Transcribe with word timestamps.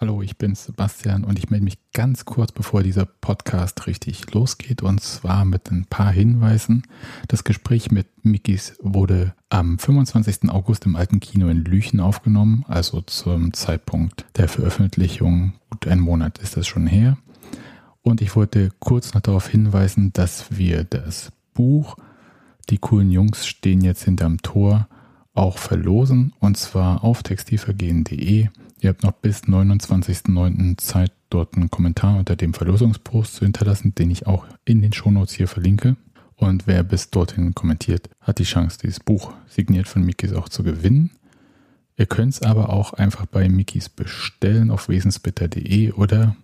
Hallo, 0.00 0.22
ich 0.22 0.38
bin 0.38 0.54
Sebastian 0.54 1.24
und 1.24 1.40
ich 1.40 1.50
melde 1.50 1.64
mich 1.64 1.76
ganz 1.92 2.24
kurz, 2.24 2.52
bevor 2.52 2.84
dieser 2.84 3.04
Podcast 3.04 3.88
richtig 3.88 4.32
losgeht 4.32 4.80
und 4.80 5.00
zwar 5.00 5.44
mit 5.44 5.72
ein 5.72 5.86
paar 5.86 6.12
Hinweisen. 6.12 6.84
Das 7.26 7.42
Gespräch 7.42 7.90
mit 7.90 8.06
Mikis 8.22 8.76
wurde 8.80 9.34
am 9.48 9.76
25. 9.76 10.50
August 10.50 10.86
im 10.86 10.94
Alten 10.94 11.18
Kino 11.18 11.48
in 11.48 11.64
Lüchen 11.64 11.98
aufgenommen, 11.98 12.64
also 12.68 13.00
zum 13.00 13.52
Zeitpunkt 13.54 14.24
der 14.36 14.46
Veröffentlichung. 14.46 15.54
Gut, 15.68 15.88
ein 15.88 15.98
Monat 15.98 16.38
ist 16.38 16.56
das 16.56 16.68
schon 16.68 16.86
her. 16.86 17.18
Und 18.00 18.20
ich 18.20 18.36
wollte 18.36 18.70
kurz 18.78 19.14
noch 19.14 19.20
darauf 19.20 19.48
hinweisen, 19.48 20.12
dass 20.12 20.56
wir 20.56 20.84
das 20.84 21.32
Buch 21.54 21.96
Die 22.70 22.78
coolen 22.78 23.10
Jungs 23.10 23.48
stehen 23.48 23.80
jetzt 23.80 24.04
hinterm 24.04 24.42
Tor 24.42 24.86
auch 25.34 25.58
verlosen 25.58 26.34
und 26.38 26.56
zwar 26.56 27.02
auf 27.02 27.24
textilvergehen.de 27.24 28.48
Ihr 28.80 28.90
habt 28.90 29.02
noch 29.02 29.12
bis 29.12 29.42
29.09. 29.44 30.78
Zeit, 30.78 31.12
dort 31.30 31.56
einen 31.56 31.70
Kommentar 31.70 32.16
unter 32.16 32.36
dem 32.36 32.54
Verlosungspost 32.54 33.34
zu 33.34 33.44
hinterlassen, 33.44 33.94
den 33.94 34.10
ich 34.10 34.26
auch 34.26 34.46
in 34.64 34.82
den 34.82 34.92
Shownotes 34.92 35.34
hier 35.34 35.48
verlinke. 35.48 35.96
Und 36.36 36.68
wer 36.68 36.84
bis 36.84 37.10
dorthin 37.10 37.54
kommentiert, 37.54 38.08
hat 38.20 38.38
die 38.38 38.44
Chance, 38.44 38.78
dieses 38.80 39.00
Buch 39.00 39.32
signiert 39.48 39.88
von 39.88 40.04
Mikis 40.04 40.32
auch 40.32 40.48
zu 40.48 40.62
gewinnen. 40.62 41.10
Ihr 41.96 42.06
könnt 42.06 42.34
es 42.34 42.42
aber 42.42 42.72
auch 42.72 42.92
einfach 42.92 43.26
bei 43.26 43.48
Mikis 43.48 43.88
bestellen 43.88 44.70
auf 44.70 44.88
wesensbitter.de 44.88 45.92
oder 45.92 46.36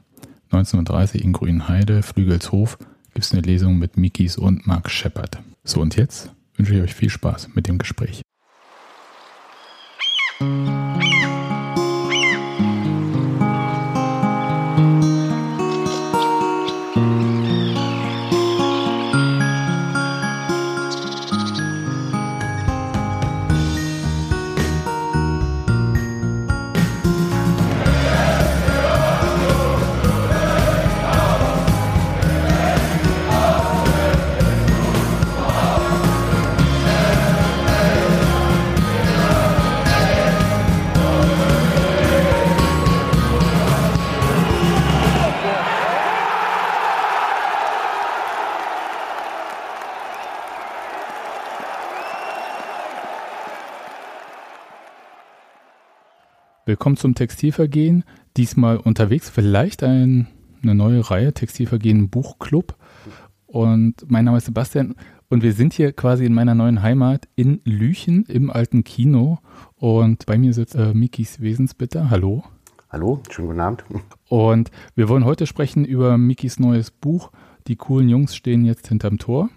1930 0.51 1.23
in 1.23 1.31
Grünheide, 1.31 2.03
Flügelshof, 2.03 2.77
gibt 3.13 3.25
es 3.25 3.31
eine 3.31 3.41
Lesung 3.41 3.79
mit 3.79 3.95
Mikis 3.95 4.37
und 4.37 4.67
Mark 4.67 4.91
Shepard. 4.91 5.41
So 5.63 5.79
und 5.79 5.95
jetzt 5.95 6.33
wünsche 6.55 6.75
ich 6.75 6.81
euch 6.81 6.93
viel 6.93 7.09
Spaß 7.09 7.55
mit 7.55 7.67
dem 7.67 7.77
Gespräch. 7.77 8.21
Willkommen 56.73 56.97
zum 56.97 57.13
Textilvergehen. 57.13 58.03
Diesmal 58.35 58.77
unterwegs 58.77 59.29
vielleicht 59.29 59.83
ein, 59.83 60.25
eine 60.63 60.73
neue 60.73 61.07
Reihe 61.07 61.31
Textilvergehen 61.31 62.09
Buchclub. 62.09 62.75
Und 63.45 63.97
mein 64.07 64.25
Name 64.25 64.37
ist 64.37 64.45
Sebastian 64.45 64.95
und 65.29 65.43
wir 65.43 65.53
sind 65.53 65.73
hier 65.73 65.93
quasi 65.93 66.25
in 66.25 66.33
meiner 66.33 66.55
neuen 66.55 66.81
Heimat 66.81 67.27
in 67.35 67.61
Lüchen 67.63 68.25
im 68.25 68.49
alten 68.49 68.83
Kino. 68.83 69.37
Und 69.75 70.25
bei 70.25 70.39
mir 70.39 70.51
sitzt 70.51 70.73
äh, 70.73 70.95
Mikis 70.95 71.41
Wesensbitter. 71.41 72.09
Hallo. 72.09 72.43
Hallo, 72.89 73.21
schönen 73.29 73.49
guten 73.49 73.59
Abend. 73.59 73.83
Und 74.29 74.71
wir 74.95 75.09
wollen 75.09 75.25
heute 75.25 75.45
sprechen 75.45 75.85
über 75.85 76.17
Mikis 76.17 76.57
neues 76.57 76.89
Buch. 76.89 77.29
Die 77.67 77.75
coolen 77.75 78.09
Jungs 78.09 78.35
stehen 78.35 78.65
jetzt 78.65 78.87
hinterm 78.87 79.19
Tor. 79.19 79.51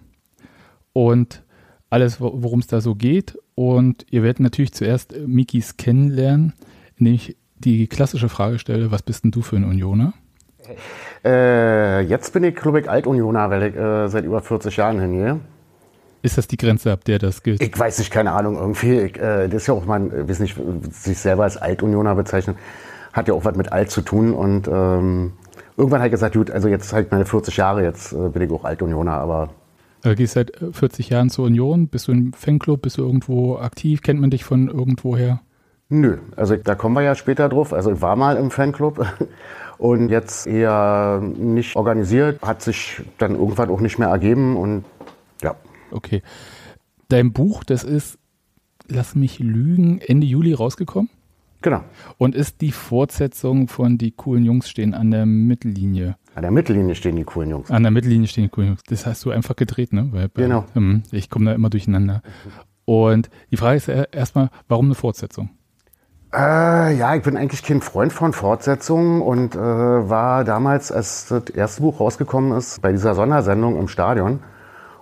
Und 0.92 1.44
alles, 1.88 2.20
worum 2.20 2.58
es 2.58 2.66
da 2.66 2.82
so 2.82 2.94
geht. 2.94 3.38
Und 3.54 4.04
ihr 4.10 4.22
werdet 4.22 4.40
natürlich 4.40 4.74
zuerst 4.74 5.14
Mikis 5.26 5.78
kennenlernen 5.78 6.52
indem 6.98 7.14
ich 7.14 7.36
die 7.58 7.86
klassische 7.86 8.28
Frage 8.28 8.58
stelle, 8.58 8.90
was 8.90 9.02
bist 9.02 9.24
denn 9.24 9.30
du 9.30 9.42
für 9.42 9.56
ein 9.56 9.64
Unioner? 9.64 10.12
Äh, 11.24 12.00
jetzt 12.02 12.32
bin 12.32 12.44
ich, 12.44 12.56
ich, 12.56 12.90
Altunioner, 12.90 13.50
weil 13.50 13.62
ich 13.64 13.76
äh, 13.76 14.08
seit 14.08 14.24
über 14.24 14.40
40 14.40 14.76
Jahren 14.76 15.00
hingehe. 15.00 15.40
Ist 16.22 16.38
das 16.38 16.48
die 16.48 16.56
Grenze, 16.56 16.92
ab 16.92 17.04
der 17.04 17.18
das 17.18 17.42
gilt? 17.42 17.62
Ich 17.62 17.78
weiß 17.78 17.98
nicht, 17.98 18.10
keine 18.10 18.32
Ahnung. 18.32 18.56
Irgendwie, 18.56 19.00
ich, 19.00 19.16
äh, 19.16 19.48
das 19.48 19.62
ist 19.62 19.66
ja 19.68 19.74
auch, 19.74 19.84
man 19.84 20.28
weiß 20.28 20.40
nicht, 20.40 20.56
sich 20.90 21.18
selber 21.18 21.44
als 21.44 21.56
Altunioner 21.56 22.14
bezeichnen, 22.14 22.56
hat 23.12 23.28
ja 23.28 23.34
auch 23.34 23.44
was 23.44 23.56
mit 23.56 23.72
alt 23.72 23.90
zu 23.90 24.02
tun. 24.02 24.34
Und 24.34 24.66
ähm, 24.66 25.32
irgendwann 25.76 26.00
habe 26.00 26.08
ich 26.08 26.12
gesagt, 26.12 26.34
gut, 26.34 26.50
also 26.50 26.68
jetzt 26.68 26.92
halt 26.92 27.12
meine 27.12 27.26
40 27.26 27.56
Jahre, 27.56 27.84
jetzt 27.84 28.12
äh, 28.12 28.28
bin 28.28 28.42
ich 28.42 28.50
auch 28.50 28.64
Altunioner, 28.64 29.12
aber 29.12 29.50
Du 30.02 30.14
gehst 30.14 30.34
seit 30.34 30.52
40 30.72 31.08
Jahren 31.08 31.30
zur 31.30 31.46
Union, 31.46 31.88
bist 31.88 32.06
du 32.06 32.12
im 32.12 32.32
Fanclub, 32.32 32.82
bist 32.82 32.98
du 32.98 33.02
irgendwo 33.02 33.56
aktiv, 33.56 34.02
kennt 34.02 34.20
man 34.20 34.30
dich 34.30 34.44
von 34.44 34.68
irgendwoher? 34.68 35.40
Nö, 35.88 36.18
also 36.34 36.56
da 36.56 36.74
kommen 36.74 36.94
wir 36.96 37.02
ja 37.02 37.14
später 37.14 37.48
drauf. 37.48 37.72
Also 37.72 37.92
ich 37.92 38.02
war 38.02 38.16
mal 38.16 38.36
im 38.36 38.50
Fanclub 38.50 39.06
und 39.78 40.08
jetzt 40.08 40.46
eher 40.46 41.20
nicht 41.22 41.76
organisiert, 41.76 42.42
hat 42.42 42.62
sich 42.62 43.02
dann 43.18 43.36
irgendwann 43.36 43.70
auch 43.70 43.80
nicht 43.80 43.98
mehr 43.98 44.08
ergeben 44.08 44.56
und 44.56 44.84
ja. 45.42 45.54
Okay. 45.92 46.22
Dein 47.08 47.32
Buch, 47.32 47.62
das 47.62 47.84
ist, 47.84 48.18
lass 48.88 49.14
mich 49.14 49.38
lügen, 49.38 50.00
Ende 50.00 50.26
Juli 50.26 50.54
rausgekommen? 50.54 51.08
Genau. 51.62 51.82
Und 52.18 52.34
ist 52.34 52.60
die 52.60 52.72
Fortsetzung 52.72 53.68
von 53.68 53.96
Die 53.96 54.10
coolen 54.10 54.44
Jungs 54.44 54.68
stehen 54.68 54.92
an 54.92 55.10
der 55.10 55.24
Mittellinie. 55.24 56.16
An 56.34 56.42
der 56.42 56.50
Mittellinie 56.50 56.94
stehen 56.94 57.16
die 57.16 57.24
coolen 57.24 57.50
Jungs. 57.50 57.70
An 57.70 57.82
der 57.82 57.92
Mittellinie 57.92 58.28
stehen 58.28 58.44
die 58.44 58.50
coolen 58.50 58.70
Jungs. 58.70 58.82
Das 58.88 59.06
hast 59.06 59.24
du 59.24 59.30
einfach 59.30 59.56
gedreht, 59.56 59.92
ne? 59.92 60.08
Weil, 60.12 60.28
genau. 60.34 60.64
Ähm, 60.74 61.02
ich 61.12 61.30
komme 61.30 61.46
da 61.46 61.52
immer 61.54 61.70
durcheinander. 61.70 62.22
Und 62.84 63.30
die 63.50 63.56
Frage 63.56 63.76
ist 63.76 63.88
erstmal, 63.88 64.50
warum 64.68 64.86
eine 64.86 64.94
Fortsetzung? 64.94 65.50
Äh, 66.34 66.96
ja, 66.96 67.14
ich 67.14 67.22
bin 67.22 67.36
eigentlich 67.36 67.62
kein 67.62 67.80
Freund 67.80 68.12
von 68.12 68.32
Fortsetzungen 68.32 69.22
und 69.22 69.54
äh, 69.54 69.58
war 69.58 70.44
damals, 70.44 70.90
als 70.90 71.28
das 71.28 71.50
erste 71.50 71.82
Buch 71.82 72.00
rausgekommen 72.00 72.56
ist, 72.56 72.82
bei 72.82 72.92
dieser 72.92 73.14
Sondersendung 73.14 73.78
im 73.78 73.88
Stadion 73.88 74.40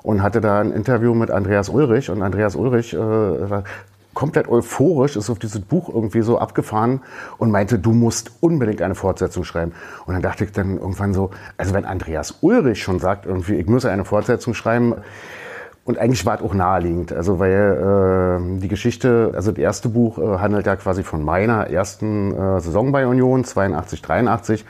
und 0.03 0.23
hatte 0.23 0.41
da 0.41 0.61
ein 0.61 0.71
Interview 0.71 1.15
mit 1.15 1.31
Andreas 1.31 1.71
Ulrich 1.71 2.11
und 2.11 2.23
Andreas 2.23 2.57
Ulrich 2.57 2.93
äh, 2.93 2.99
war 2.99 3.65
komplett 4.12 4.49
euphorisch, 4.49 5.17
ist 5.17 5.29
auf 5.31 5.39
dieses 5.39 5.61
Buch 5.61 5.89
irgendwie 5.89 6.21
so 6.21 6.39
abgefahren 6.39 7.01
und 7.39 7.51
meinte, 7.51 7.79
du 7.79 7.93
musst 7.93 8.31
unbedingt 8.41 8.81
eine 8.81 8.95
Fortsetzung 8.95 9.45
schreiben. 9.45 9.73
Und 10.06 10.15
dann 10.15 10.23
dachte 10.23 10.45
ich 10.45 10.53
dann 10.53 10.79
irgendwann 10.79 11.15
so, 11.15 11.31
also 11.56 11.75
wenn 11.75 11.85
Andreas 11.85 12.39
Ulrich 12.43 12.83
schon 12.83 13.01
sagt, 13.01 13.27
irgendwie, 13.27 13.55
ich 13.55 13.67
muss 13.67 13.85
eine 13.87 14.05
Fortsetzung 14.05 14.55
schreiben, 14.55 14.95
und 15.84 15.99
eigentlich 15.99 16.25
war 16.25 16.37
es 16.37 16.43
auch 16.43 16.55
naheliegend, 16.55 17.12
also 17.12 17.39
weil 17.39 18.39
äh, 18.56 18.61
die 18.61 18.69
Geschichte, 18.69 19.33
also 19.34 19.50
das 19.50 19.59
erste 19.59 19.91
Buch 19.91 20.19
äh, 20.19 20.39
handelt 20.39 20.67
ja 20.67 20.77
quasi 20.77 21.03
von 21.03 21.22
meiner 21.22 21.69
ersten 21.69 22.33
äh, 22.33 22.61
Saison 22.61 22.91
bei 22.91 23.06
Union, 23.06 23.45
82, 23.45 24.00
83. 24.00 24.65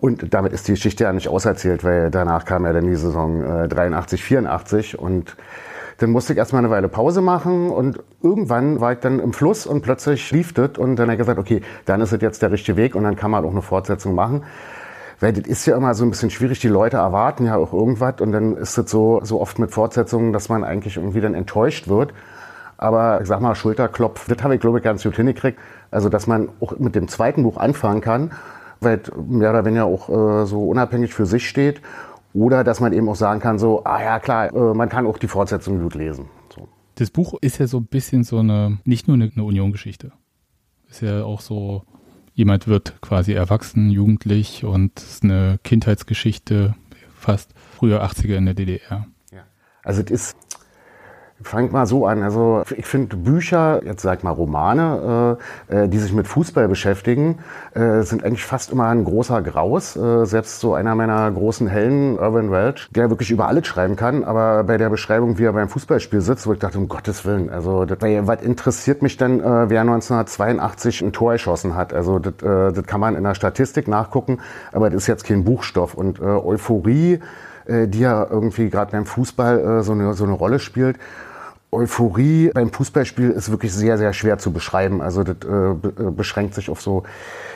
Und 0.00 0.34
damit 0.34 0.52
ist 0.52 0.66
die 0.66 0.72
Geschichte 0.72 1.04
ja 1.04 1.12
nicht 1.12 1.28
auserzählt, 1.28 1.84
weil 1.84 2.10
danach 2.10 2.44
kam 2.44 2.64
ja 2.64 2.72
dann 2.72 2.86
die 2.86 2.96
Saison 2.96 3.64
äh, 3.64 3.68
83, 3.68 4.22
84 4.24 4.98
und 4.98 5.36
dann 5.98 6.10
musste 6.10 6.32
ich 6.32 6.38
erstmal 6.40 6.58
eine 6.58 6.70
Weile 6.70 6.88
Pause 6.88 7.20
machen. 7.20 7.70
Und 7.70 8.00
irgendwann 8.20 8.80
war 8.80 8.94
ich 8.94 8.98
dann 8.98 9.20
im 9.20 9.32
Fluss 9.32 9.66
und 9.66 9.82
plötzlich 9.82 10.32
lief 10.32 10.52
das. 10.52 10.76
Und 10.76 10.96
dann 10.96 11.06
habe 11.06 11.12
ich 11.12 11.18
gesagt, 11.18 11.38
okay, 11.38 11.60
dann 11.84 12.00
ist 12.00 12.10
es 12.10 12.20
jetzt 12.20 12.42
der 12.42 12.50
richtige 12.50 12.76
Weg. 12.76 12.96
Und 12.96 13.04
dann 13.04 13.14
kann 13.14 13.30
man 13.30 13.44
auch 13.44 13.52
eine 13.52 13.62
Fortsetzung 13.62 14.16
machen. 14.16 14.42
Weil 15.22 15.32
das 15.32 15.46
ist 15.46 15.66
ja 15.66 15.76
immer 15.76 15.94
so 15.94 16.02
ein 16.02 16.10
bisschen 16.10 16.30
schwierig, 16.30 16.58
die 16.58 16.68
Leute 16.68 16.96
erwarten 16.96 17.46
ja 17.46 17.54
auch 17.54 17.72
irgendwas 17.72 18.20
und 18.20 18.32
dann 18.32 18.56
ist 18.56 18.76
es 18.76 18.90
so, 18.90 19.20
so 19.22 19.40
oft 19.40 19.56
mit 19.60 19.70
Fortsetzungen, 19.70 20.32
dass 20.32 20.48
man 20.48 20.64
eigentlich 20.64 20.96
irgendwie 20.96 21.20
dann 21.20 21.34
enttäuscht 21.34 21.86
wird. 21.86 22.12
Aber 22.76 23.20
ich 23.20 23.28
sag 23.28 23.40
mal, 23.40 23.54
Schulterklopf, 23.54 24.26
das 24.26 24.42
habe 24.42 24.56
ich 24.56 24.60
glaube 24.60 24.78
ich 24.78 24.84
ganz 24.84 25.04
gut 25.04 25.14
hingekriegt. 25.14 25.60
Also, 25.92 26.08
dass 26.08 26.26
man 26.26 26.48
auch 26.58 26.76
mit 26.80 26.96
dem 26.96 27.06
zweiten 27.06 27.44
Buch 27.44 27.56
anfangen 27.56 28.00
kann, 28.00 28.32
weil 28.80 29.00
mehr 29.28 29.50
oder 29.50 29.64
weniger 29.64 29.84
auch 29.84 30.08
äh, 30.08 30.44
so 30.44 30.68
unabhängig 30.68 31.14
für 31.14 31.24
sich 31.24 31.48
steht. 31.48 31.80
Oder 32.34 32.64
dass 32.64 32.80
man 32.80 32.92
eben 32.92 33.08
auch 33.08 33.14
sagen 33.14 33.38
kann, 33.38 33.60
so, 33.60 33.84
ah 33.84 34.02
ja 34.02 34.18
klar, 34.18 34.52
äh, 34.52 34.74
man 34.74 34.88
kann 34.88 35.06
auch 35.06 35.18
die 35.18 35.28
Fortsetzung 35.28 35.80
gut 35.80 35.94
lesen. 35.94 36.30
So. 36.52 36.66
Das 36.96 37.10
Buch 37.10 37.34
ist 37.40 37.58
ja 37.58 37.68
so 37.68 37.78
ein 37.78 37.86
bisschen 37.86 38.24
so 38.24 38.40
eine, 38.40 38.78
nicht 38.84 39.06
nur 39.06 39.14
eine, 39.14 39.30
eine 39.32 39.44
Union-Geschichte. 39.44 40.10
Ist 40.90 41.02
ja 41.02 41.22
auch 41.22 41.40
so 41.40 41.84
jemand 42.42 42.66
wird 42.66 43.00
quasi 43.00 43.34
erwachsen, 43.34 43.88
jugendlich 43.88 44.64
und 44.64 44.98
es 44.98 45.10
ist 45.10 45.22
eine 45.22 45.60
Kindheitsgeschichte, 45.62 46.74
fast 47.16 47.54
früher 47.76 48.02
80er 48.02 48.34
in 48.34 48.46
der 48.46 48.54
DDR. 48.54 49.06
Ja. 49.30 49.44
Also 49.84 50.02
es 50.02 50.10
ist 50.10 50.36
Fangt 51.44 51.72
mal 51.72 51.86
so 51.86 52.06
an. 52.06 52.22
Also 52.22 52.62
ich 52.76 52.86
finde 52.86 53.16
Bücher, 53.16 53.80
jetzt 53.84 54.02
sag 54.02 54.22
mal 54.24 54.30
Romane, 54.30 55.36
äh, 55.70 55.84
äh, 55.84 55.88
die 55.88 55.98
sich 55.98 56.12
mit 56.12 56.26
Fußball 56.26 56.68
beschäftigen, 56.68 57.38
äh, 57.74 58.02
sind 58.02 58.24
eigentlich 58.24 58.44
fast 58.44 58.70
immer 58.70 58.88
ein 58.88 59.04
großer 59.04 59.42
Graus. 59.42 59.96
Äh, 59.96 60.24
selbst 60.24 60.60
so 60.60 60.74
einer 60.74 60.94
meiner 60.94 61.30
großen 61.30 61.66
Helden, 61.66 62.16
Irvin 62.18 62.50
Welch, 62.50 62.88
der 62.90 63.10
wirklich 63.10 63.30
über 63.30 63.48
alles 63.48 63.66
schreiben 63.66 63.96
kann, 63.96 64.24
aber 64.24 64.64
bei 64.64 64.78
der 64.78 64.90
Beschreibung, 64.90 65.38
wie 65.38 65.44
er 65.44 65.52
beim 65.52 65.68
Fußballspiel 65.68 66.20
sitzt, 66.20 66.46
wo 66.46 66.52
ich 66.52 66.58
dachte, 66.58 66.78
um 66.78 66.88
Gottes 66.88 67.24
Willen, 67.24 67.50
also 67.50 67.84
das, 67.84 67.98
was 68.00 68.42
interessiert 68.42 69.02
mich 69.02 69.16
denn, 69.16 69.40
äh, 69.40 69.70
wer 69.70 69.80
1982 69.80 71.02
ein 71.02 71.12
Tor 71.12 71.32
geschossen 71.32 71.74
hat? 71.74 71.92
Also 71.92 72.18
das, 72.18 72.34
äh, 72.42 72.72
das 72.72 72.86
kann 72.86 73.00
man 73.00 73.16
in 73.16 73.24
der 73.24 73.34
Statistik 73.34 73.88
nachgucken, 73.88 74.38
aber 74.72 74.90
das 74.90 75.02
ist 75.02 75.06
jetzt 75.06 75.24
kein 75.24 75.44
Buchstoff. 75.44 75.94
Und 75.94 76.20
äh, 76.20 76.24
Euphorie, 76.24 77.20
äh, 77.66 77.88
die 77.88 78.00
ja 78.00 78.26
irgendwie 78.28 78.70
gerade 78.70 78.92
beim 78.92 79.06
Fußball 79.06 79.58
äh, 79.58 79.82
so, 79.82 79.92
eine, 79.92 80.14
so 80.14 80.24
eine 80.24 80.32
Rolle 80.32 80.58
spielt, 80.58 80.96
Euphorie 81.72 82.50
beim 82.52 82.70
Fußballspiel 82.70 83.30
ist 83.30 83.50
wirklich 83.50 83.72
sehr, 83.72 83.96
sehr 83.96 84.12
schwer 84.12 84.36
zu 84.36 84.52
beschreiben. 84.52 85.00
Also 85.00 85.24
das 85.24 85.36
äh, 85.42 85.70
äh, 85.70 86.10
beschränkt 86.10 86.54
sich 86.54 86.68
auf 86.68 86.82
so, 86.82 87.04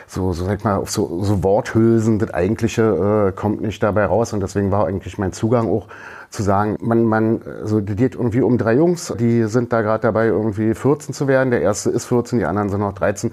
so, 0.07 0.33
so 0.33 0.47
sag 0.47 0.65
mal, 0.65 0.79
auf 0.79 0.91
so, 0.91 1.23
so 1.23 1.45
Worthülsen. 1.45 2.19
Das 2.19 2.33
Eigentliche 2.33 3.29
äh, 3.29 3.33
kommt 3.39 3.61
nicht 3.61 3.83
dabei 3.83 4.07
raus. 4.07 4.33
Und 4.33 4.41
deswegen 4.41 4.71
war 4.71 4.87
eigentlich 4.87 5.19
mein 5.19 5.35
Zugang 5.35 5.69
auch 5.69 5.87
zu 6.31 6.43
sagen, 6.43 6.79
man, 6.81 7.05
man, 7.05 7.43
so, 7.65 7.81
die 7.81 7.95
geht 7.95 8.15
irgendwie 8.15 8.41
um 8.41 8.57
drei 8.57 8.75
Jungs, 8.75 9.13
die 9.21 9.45
sind 9.45 9.73
da 9.73 9.83
gerade 9.83 10.03
dabei, 10.03 10.29
irgendwie 10.29 10.75
14 10.75 11.15
zu 11.15 11.29
werden. 11.29 11.51
Der 11.51 11.61
erste 11.61 11.91
ist 11.91 12.07
14, 12.07 12.39
die 12.39 12.47
anderen 12.47 12.71
sind 12.71 12.81
noch 12.81 12.95
13. 12.95 13.33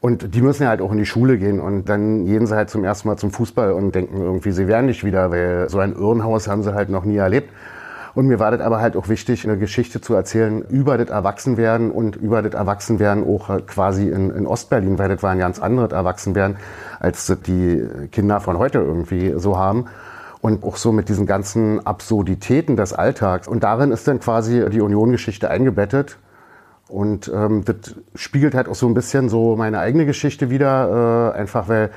Und 0.00 0.34
die 0.34 0.42
müssen 0.42 0.62
ja 0.62 0.68
halt 0.68 0.80
auch 0.80 0.92
in 0.92 0.98
die 0.98 1.06
Schule 1.06 1.38
gehen 1.38 1.60
und 1.60 1.88
dann 1.88 2.26
gehen 2.26 2.44
sie 2.46 2.56
halt 2.56 2.70
zum 2.70 2.82
ersten 2.82 3.06
Mal 3.06 3.16
zum 3.18 3.30
Fußball 3.30 3.72
und 3.72 3.94
denken 3.94 4.20
irgendwie, 4.20 4.50
sie 4.50 4.66
werden 4.66 4.86
nicht 4.86 5.04
wieder, 5.04 5.30
weil 5.30 5.68
so 5.68 5.78
ein 5.78 5.92
Irrenhaus 5.92 6.48
haben 6.48 6.64
sie 6.64 6.74
halt 6.74 6.88
noch 6.88 7.04
nie 7.04 7.18
erlebt. 7.18 7.50
Und 8.14 8.26
mir 8.26 8.38
war 8.38 8.50
das 8.50 8.60
aber 8.60 8.80
halt 8.80 8.96
auch 8.96 9.08
wichtig, 9.08 9.44
eine 9.44 9.56
Geschichte 9.56 10.00
zu 10.00 10.14
erzählen 10.14 10.62
über 10.62 10.98
das 10.98 11.08
Erwachsenwerden 11.08 11.90
und 11.90 12.16
über 12.16 12.42
das 12.42 12.52
Erwachsenwerden 12.52 13.24
auch 13.26 13.66
quasi 13.66 14.08
in, 14.08 14.30
in 14.30 14.46
Ostberlin, 14.46 14.98
weil 14.98 15.08
das 15.08 15.22
war 15.22 15.30
ein 15.30 15.38
ganz 15.38 15.58
anderes 15.58 15.92
Erwachsenwerden, 15.92 16.58
als 17.00 17.32
die 17.46 17.82
Kinder 18.10 18.40
von 18.40 18.58
heute 18.58 18.78
irgendwie 18.78 19.34
so 19.36 19.56
haben 19.56 19.86
und 20.42 20.64
auch 20.64 20.76
so 20.76 20.92
mit 20.92 21.08
diesen 21.08 21.24
ganzen 21.24 21.86
Absurditäten 21.86 22.76
des 22.76 22.92
Alltags. 22.92 23.48
Und 23.48 23.62
darin 23.62 23.92
ist 23.92 24.06
dann 24.08 24.20
quasi 24.20 24.68
die 24.70 24.80
Union-Geschichte 24.80 25.48
eingebettet. 25.48 26.18
Und 26.88 27.30
ähm, 27.34 27.64
das 27.64 27.94
spiegelt 28.16 28.54
halt 28.54 28.68
auch 28.68 28.74
so 28.74 28.86
ein 28.86 28.92
bisschen 28.92 29.30
so 29.30 29.56
meine 29.56 29.78
eigene 29.78 30.04
Geschichte 30.04 30.50
wieder, 30.50 31.32
äh, 31.34 31.38
einfach 31.38 31.68
weil 31.68 31.90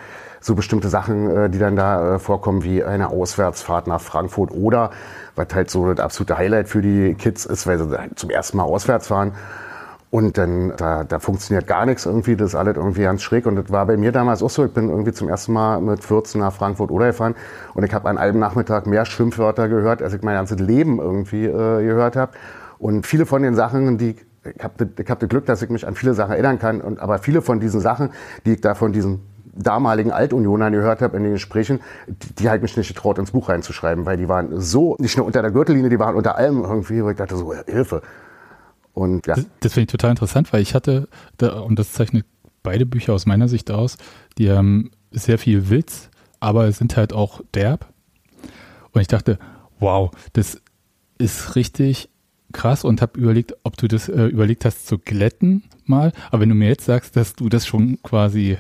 so 0.45 0.53
bestimmte 0.53 0.89
Sachen, 0.89 1.29
äh, 1.35 1.49
die 1.49 1.57
dann 1.57 1.75
da 1.75 2.15
äh, 2.15 2.19
vorkommen, 2.19 2.63
wie 2.63 2.83
eine 2.83 3.09
Auswärtsfahrt 3.09 3.87
nach 3.87 3.99
Frankfurt 3.99 4.51
oder 4.51 4.91
was 5.35 5.47
halt 5.55 5.71
so 5.71 5.91
das 5.91 6.03
absolute 6.03 6.37
Highlight 6.37 6.69
für 6.69 6.83
die 6.83 7.15
Kids 7.15 7.45
ist, 7.45 7.65
weil 7.65 7.79
sie 7.79 7.97
halt 7.97 8.19
zum 8.19 8.29
ersten 8.29 8.57
Mal 8.57 8.63
auswärts 8.63 9.07
fahren. 9.07 9.31
Und 10.11 10.37
dann, 10.37 10.71
da, 10.77 11.03
da 11.03 11.17
funktioniert 11.17 11.65
gar 11.65 11.87
nichts 11.87 12.05
irgendwie, 12.05 12.35
das 12.35 12.49
ist 12.49 12.55
alles 12.55 12.77
irgendwie 12.77 13.01
ganz 13.01 13.23
schräg. 13.23 13.47
Und 13.47 13.55
das 13.55 13.71
war 13.71 13.87
bei 13.87 13.97
mir 13.97 14.11
damals 14.11 14.43
auch 14.43 14.51
so. 14.51 14.63
Ich 14.63 14.71
bin 14.71 14.87
irgendwie 14.87 15.11
zum 15.13 15.27
ersten 15.27 15.51
Mal 15.51 15.81
mit 15.81 16.03
14 16.05 16.39
nach 16.39 16.53
Frankfurt 16.53 16.91
oder 16.91 17.07
gefahren 17.07 17.33
und 17.73 17.83
ich 17.83 17.93
habe 17.93 18.07
an 18.07 18.19
einem 18.19 18.39
Nachmittag 18.39 18.85
mehr 18.85 19.03
Schimpfwörter 19.03 19.67
gehört, 19.67 20.03
als 20.03 20.13
ich 20.13 20.21
mein 20.21 20.35
ganzes 20.35 20.59
Leben 20.59 20.99
irgendwie 20.99 21.45
äh, 21.45 21.83
gehört 21.83 22.15
habe. 22.15 22.33
Und 22.77 23.07
viele 23.07 23.25
von 23.25 23.41
den 23.41 23.55
Sachen, 23.55 23.97
die 23.97 24.11
ich 24.11 24.63
habe 24.63 24.87
ich 24.95 25.09
hab 25.09 25.19
das 25.19 25.27
Glück, 25.27 25.47
dass 25.47 25.63
ich 25.63 25.71
mich 25.71 25.87
an 25.87 25.95
viele 25.95 26.13
Sachen 26.13 26.33
erinnern 26.33 26.59
kann. 26.59 26.81
Und, 26.81 26.99
aber 26.99 27.17
viele 27.17 27.41
von 27.41 27.59
diesen 27.59 27.81
Sachen, 27.81 28.11
die 28.45 28.53
ich 28.53 28.61
da 28.61 28.75
von 28.75 28.93
diesen 28.93 29.21
damaligen 29.55 30.11
Altunionern 30.11 30.73
gehört 30.73 31.01
habe 31.01 31.17
in 31.17 31.23
den 31.23 31.33
Gesprächen, 31.33 31.79
die, 32.39 32.49
halt 32.49 32.61
mich 32.61 32.75
nicht 32.77 32.87
getraut, 32.87 33.17
ins 33.17 33.31
Buch 33.31 33.49
reinzuschreiben, 33.49 34.05
weil 34.05 34.17
die 34.17 34.27
waren 34.27 34.59
so, 34.59 34.95
nicht 34.99 35.17
nur 35.17 35.25
unter 35.25 35.41
der 35.41 35.51
Gürtellinie, 35.51 35.89
die 35.89 35.99
waren 35.99 36.15
unter 36.15 36.35
allem 36.35 36.63
irgendwie, 36.63 37.03
wo 37.03 37.09
ich 37.09 37.17
dachte 37.17 37.37
so, 37.37 37.53
Hilfe. 37.53 38.01
Und 38.93 39.27
ja. 39.27 39.35
Das, 39.35 39.45
das 39.61 39.73
finde 39.73 39.85
ich 39.85 39.91
total 39.91 40.11
interessant, 40.11 40.51
weil 40.53 40.61
ich 40.61 40.73
hatte, 40.73 41.07
da, 41.37 41.59
und 41.59 41.79
das 41.79 41.93
zeichnet 41.93 42.25
beide 42.63 42.85
Bücher 42.85 43.13
aus 43.13 43.25
meiner 43.25 43.47
Sicht 43.47 43.71
aus, 43.71 43.97
die 44.37 44.51
haben 44.51 44.91
sehr 45.11 45.37
viel 45.37 45.69
Witz, 45.69 46.09
aber 46.39 46.71
sind 46.71 46.97
halt 46.97 47.13
auch 47.13 47.41
derb. 47.53 47.87
Und 48.91 49.01
ich 49.01 49.07
dachte, 49.07 49.37
wow, 49.79 50.11
das 50.33 50.61
ist 51.17 51.55
richtig 51.55 52.09
krass 52.53 52.83
und 52.83 53.01
habe 53.01 53.19
überlegt, 53.19 53.55
ob 53.63 53.77
du 53.77 53.87
das 53.87 54.07
äh, 54.07 54.25
überlegt 54.25 54.65
hast 54.65 54.87
zu 54.87 54.97
glätten 54.97 55.63
mal. 55.85 56.11
Aber 56.29 56.41
wenn 56.41 56.49
du 56.49 56.55
mir 56.55 56.69
jetzt 56.69 56.85
sagst, 56.85 57.15
dass 57.15 57.35
du 57.35 57.49
das 57.49 57.67
schon 57.67 58.01
quasi 58.01 58.57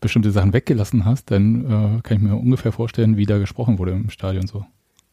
bestimmte 0.00 0.30
Sachen 0.30 0.52
weggelassen 0.52 1.04
hast, 1.04 1.30
dann 1.30 1.98
äh, 1.98 2.02
kann 2.02 2.16
ich 2.16 2.22
mir 2.22 2.36
ungefähr 2.36 2.72
vorstellen, 2.72 3.16
wie 3.16 3.26
da 3.26 3.38
gesprochen 3.38 3.78
wurde 3.78 3.92
im 3.92 4.10
Stadion 4.10 4.46
so. 4.46 4.64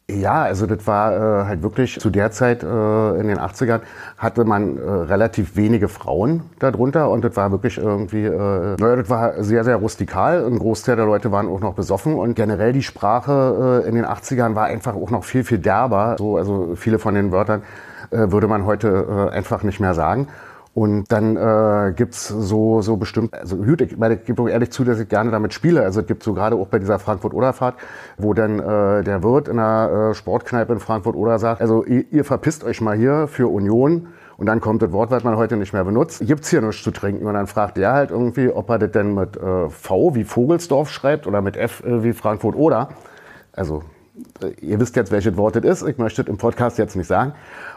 Ja, 0.07 0.43
also 0.43 0.67
das 0.67 0.85
war 0.85 1.13
äh, 1.13 1.45
halt 1.47 1.63
wirklich 1.63 1.99
zu 1.99 2.11
der 2.11 2.29
Zeit 2.29 2.61
äh, 2.61 3.19
in 3.19 3.27
den 3.27 3.39
80ern 3.39 3.81
hatte 4.19 4.45
man 4.45 4.77
äh, 4.77 4.81
relativ 4.81 5.55
wenige 5.55 5.87
Frauen 5.87 6.43
darunter 6.59 7.09
und 7.09 7.23
das 7.23 7.35
war 7.35 7.49
wirklich 7.49 7.79
irgendwie, 7.79 8.23
äh, 8.25 8.75
naja, 8.79 8.97
das 8.97 9.09
war 9.09 9.43
sehr, 9.43 9.63
sehr 9.63 9.77
rustikal. 9.77 10.45
Ein 10.45 10.59
Großteil 10.59 10.95
der 10.95 11.07
Leute 11.07 11.31
waren 11.31 11.47
auch 11.47 11.59
noch 11.59 11.73
besoffen 11.73 12.13
und 12.13 12.35
generell 12.35 12.71
die 12.71 12.83
Sprache 12.83 13.81
äh, 13.83 13.89
in 13.89 13.95
den 13.95 14.05
80ern 14.05 14.53
war 14.53 14.65
einfach 14.65 14.93
auch 14.93 15.09
noch 15.09 15.23
viel, 15.23 15.43
viel 15.43 15.57
derber. 15.57 16.17
So, 16.19 16.37
also 16.37 16.75
viele 16.75 16.99
von 16.99 17.15
den 17.15 17.31
Wörtern 17.31 17.63
äh, 18.11 18.31
würde 18.31 18.47
man 18.47 18.65
heute 18.65 19.29
äh, 19.31 19.35
einfach 19.35 19.63
nicht 19.63 19.79
mehr 19.79 19.95
sagen. 19.95 20.27
Und 20.75 21.09
dann 21.09 21.37
äh, 21.37 21.93
gibt's 21.95 22.27
so, 22.27 22.81
so 22.81 22.97
bestimmt, 22.97 23.33
also 23.33 23.55
gut, 23.55 23.79
ich, 23.79 23.97
meine, 23.97 24.15
ich 24.15 24.25
gebe 24.25 24.51
ehrlich 24.51 24.71
zu, 24.71 24.83
dass 24.83 24.99
ich 24.99 25.07
gerne 25.07 25.31
damit 25.31 25.53
spiele. 25.53 25.81
Also 25.81 26.01
es 26.01 26.05
gibt 26.05 26.21
so 26.21 26.33
gerade 26.33 26.57
auch 26.57 26.67
bei 26.67 26.79
dieser 26.79 26.99
Frankfurt-Oder-Fahrt, 26.99 27.75
wo 28.17 28.33
dann 28.33 28.59
äh, 28.59 29.01
der 29.01 29.23
Wirt 29.23 29.47
in 29.47 29.55
der 29.55 30.09
äh, 30.11 30.13
Sportkneipe 30.13 30.73
in 30.73 30.79
Frankfurt-Oder 30.79 31.39
sagt, 31.39 31.61
also 31.61 31.85
ihr, 31.85 32.03
ihr 32.11 32.25
verpisst 32.25 32.65
euch 32.65 32.81
mal 32.81 32.97
hier 32.97 33.29
für 33.29 33.47
Union. 33.47 34.09
Und 34.35 34.47
dann 34.47 34.59
kommt 34.59 34.81
das 34.81 34.91
Wort, 34.91 35.11
was 35.11 35.23
man 35.23 35.37
heute 35.37 35.55
nicht 35.55 35.71
mehr 35.71 35.85
benutzt. 35.85 36.21
Gibt's 36.27 36.49
hier 36.49 36.61
nichts 36.61 36.83
zu 36.83 36.91
trinken? 36.91 37.25
Und 37.25 37.35
dann 37.35 37.47
fragt 37.47 37.77
der 37.77 37.93
halt 37.93 38.11
irgendwie, 38.11 38.49
ob 38.49 38.69
er 38.69 38.77
das 38.77 38.91
denn 38.91 39.15
mit 39.15 39.37
äh, 39.37 39.69
V 39.69 40.13
wie 40.13 40.25
Vogelsdorf 40.25 40.89
schreibt 40.89 41.25
oder 41.25 41.41
mit 41.41 41.55
F 41.55 41.85
äh, 41.85 42.03
wie 42.03 42.11
Frankfurt-Oder. 42.11 42.89
Also 43.53 43.77
äh, 43.77 43.94
ihr 44.61 44.79
wisst 44.79 44.95
jetzt, 44.95 45.11
welches 45.11 45.35
Wort 45.37 45.55
das 45.55 45.63
ist. 45.63 45.87
Ich 45.87 45.97
möchte 45.97 46.21
es 46.21 46.27
im 46.27 46.37
Podcast 46.37 46.77
jetzt 46.77 46.95
nicht 46.95 47.07
sagen. 47.07 47.33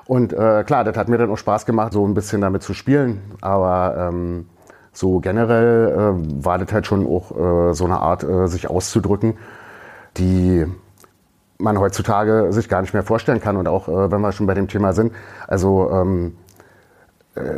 Und 0.07 0.33
äh, 0.33 0.65
klar, 0.65 0.85
das 0.85 0.97
hat 0.97 1.09
mir 1.09 1.19
dann 1.19 1.31
auch 1.31 1.39
Spaß 1.39 1.67
gemacht, 1.67 1.93
so 1.93 2.07
ein 2.07 2.15
bisschen 2.15 2.41
damit 2.41 2.63
zu 2.63 2.75
spielen. 2.75 3.21
Aber 3.41 4.11
ähm, 4.11 4.47
so 4.93 5.21
generell 5.21 5.93
äh, 5.93 6.45
war 6.45 6.59
das 6.59 6.73
halt 6.73 6.87
schon 6.87 7.07
auch 7.07 7.31
äh, 7.71 7.75
so 7.75 7.85
eine 7.85 8.01
Art, 8.01 8.25
äh, 8.25 8.49
sich 8.49 8.69
auszudrücken, 8.69 9.37
die 10.17 10.67
man 11.59 11.79
heutzutage 11.79 12.53
sich 12.53 12.69
gar 12.69 12.83
nicht 12.83 12.95
mehr 12.95 13.03
vorstellen 13.03 13.41
kann. 13.41 13.57
Und 13.57 13.69
auch, 13.69 13.89
äh, 13.89 14.11
wenn 14.11 14.21
wir 14.21 14.33
schon 14.33 14.47
bei 14.47 14.55
dem 14.55 14.69
Thema 14.69 14.93
sind, 14.93 15.13
also 15.47 15.91
ähm, 15.91 16.37
äh, 16.37 16.48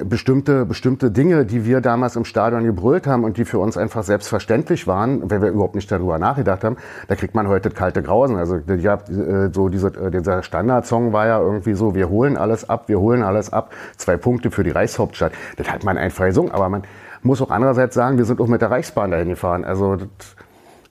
bestimmte, 0.05 0.65
bestimmte 0.65 1.11
Dinge, 1.11 1.45
die 1.45 1.65
wir 1.65 1.81
damals 1.81 2.17
im 2.17 2.25
Stadion 2.25 2.65
gebrüllt 2.65 3.07
haben 3.07 3.25
und 3.25 3.37
die 3.37 3.45
für 3.45 3.59
uns 3.59 3.77
einfach 3.77 4.03
selbstverständlich 4.03 4.87
waren, 4.87 5.31
weil 5.31 5.43
wir 5.43 5.51
überhaupt 5.51 5.75
nicht 5.75 5.91
darüber 5.91 6.19
nachgedacht 6.19 6.65
haben, 6.65 6.77
da 7.09 7.15
kriegt 7.15 7.35
man 7.35 7.49
heute 7.49 7.71
kalte 7.71 8.03
Grausen. 8.03 8.37
Also 8.37 8.57
ja, 8.57 8.95
äh, 8.95 9.51
so 9.53 9.69
diese, 9.69 9.89
äh, 9.89 10.11
dieser 10.11 10.43
Standardsong 10.43 11.13
war 11.13 11.27
ja 11.27 11.41
irgendwie 11.41 11.75
so, 11.75 11.95
wir 11.95 12.09
holen 12.09 12.37
alles 12.37 12.69
ab, 12.69 12.89
wir 12.89 13.01
holen 13.01 13.23
alles 13.23 13.53
ab, 13.53 13.73
zwei 13.97 14.17
Punkte 14.17 14.51
für 14.51 14.65
die 14.65 14.71
Reichshauptstadt. 14.71 15.33
Das 15.57 15.71
hat 15.71 15.85
man 15.85 15.99
einfach 15.99 16.27
gesungen, 16.27 16.53
aber 16.53 16.69
man 16.69 16.83
muss 17.23 17.43
auch 17.43 17.51
andererseits 17.51 17.95
sagen, 17.95 18.19
wir 18.19 18.25
sind 18.25 18.41
auch 18.41 18.49
mit 18.49 18.63
der 18.63 18.71
Reichsbahn 18.71 19.11
dahin 19.11 19.29
gefahren. 19.29 19.65
Also 19.65 19.97
das, 19.97 20.37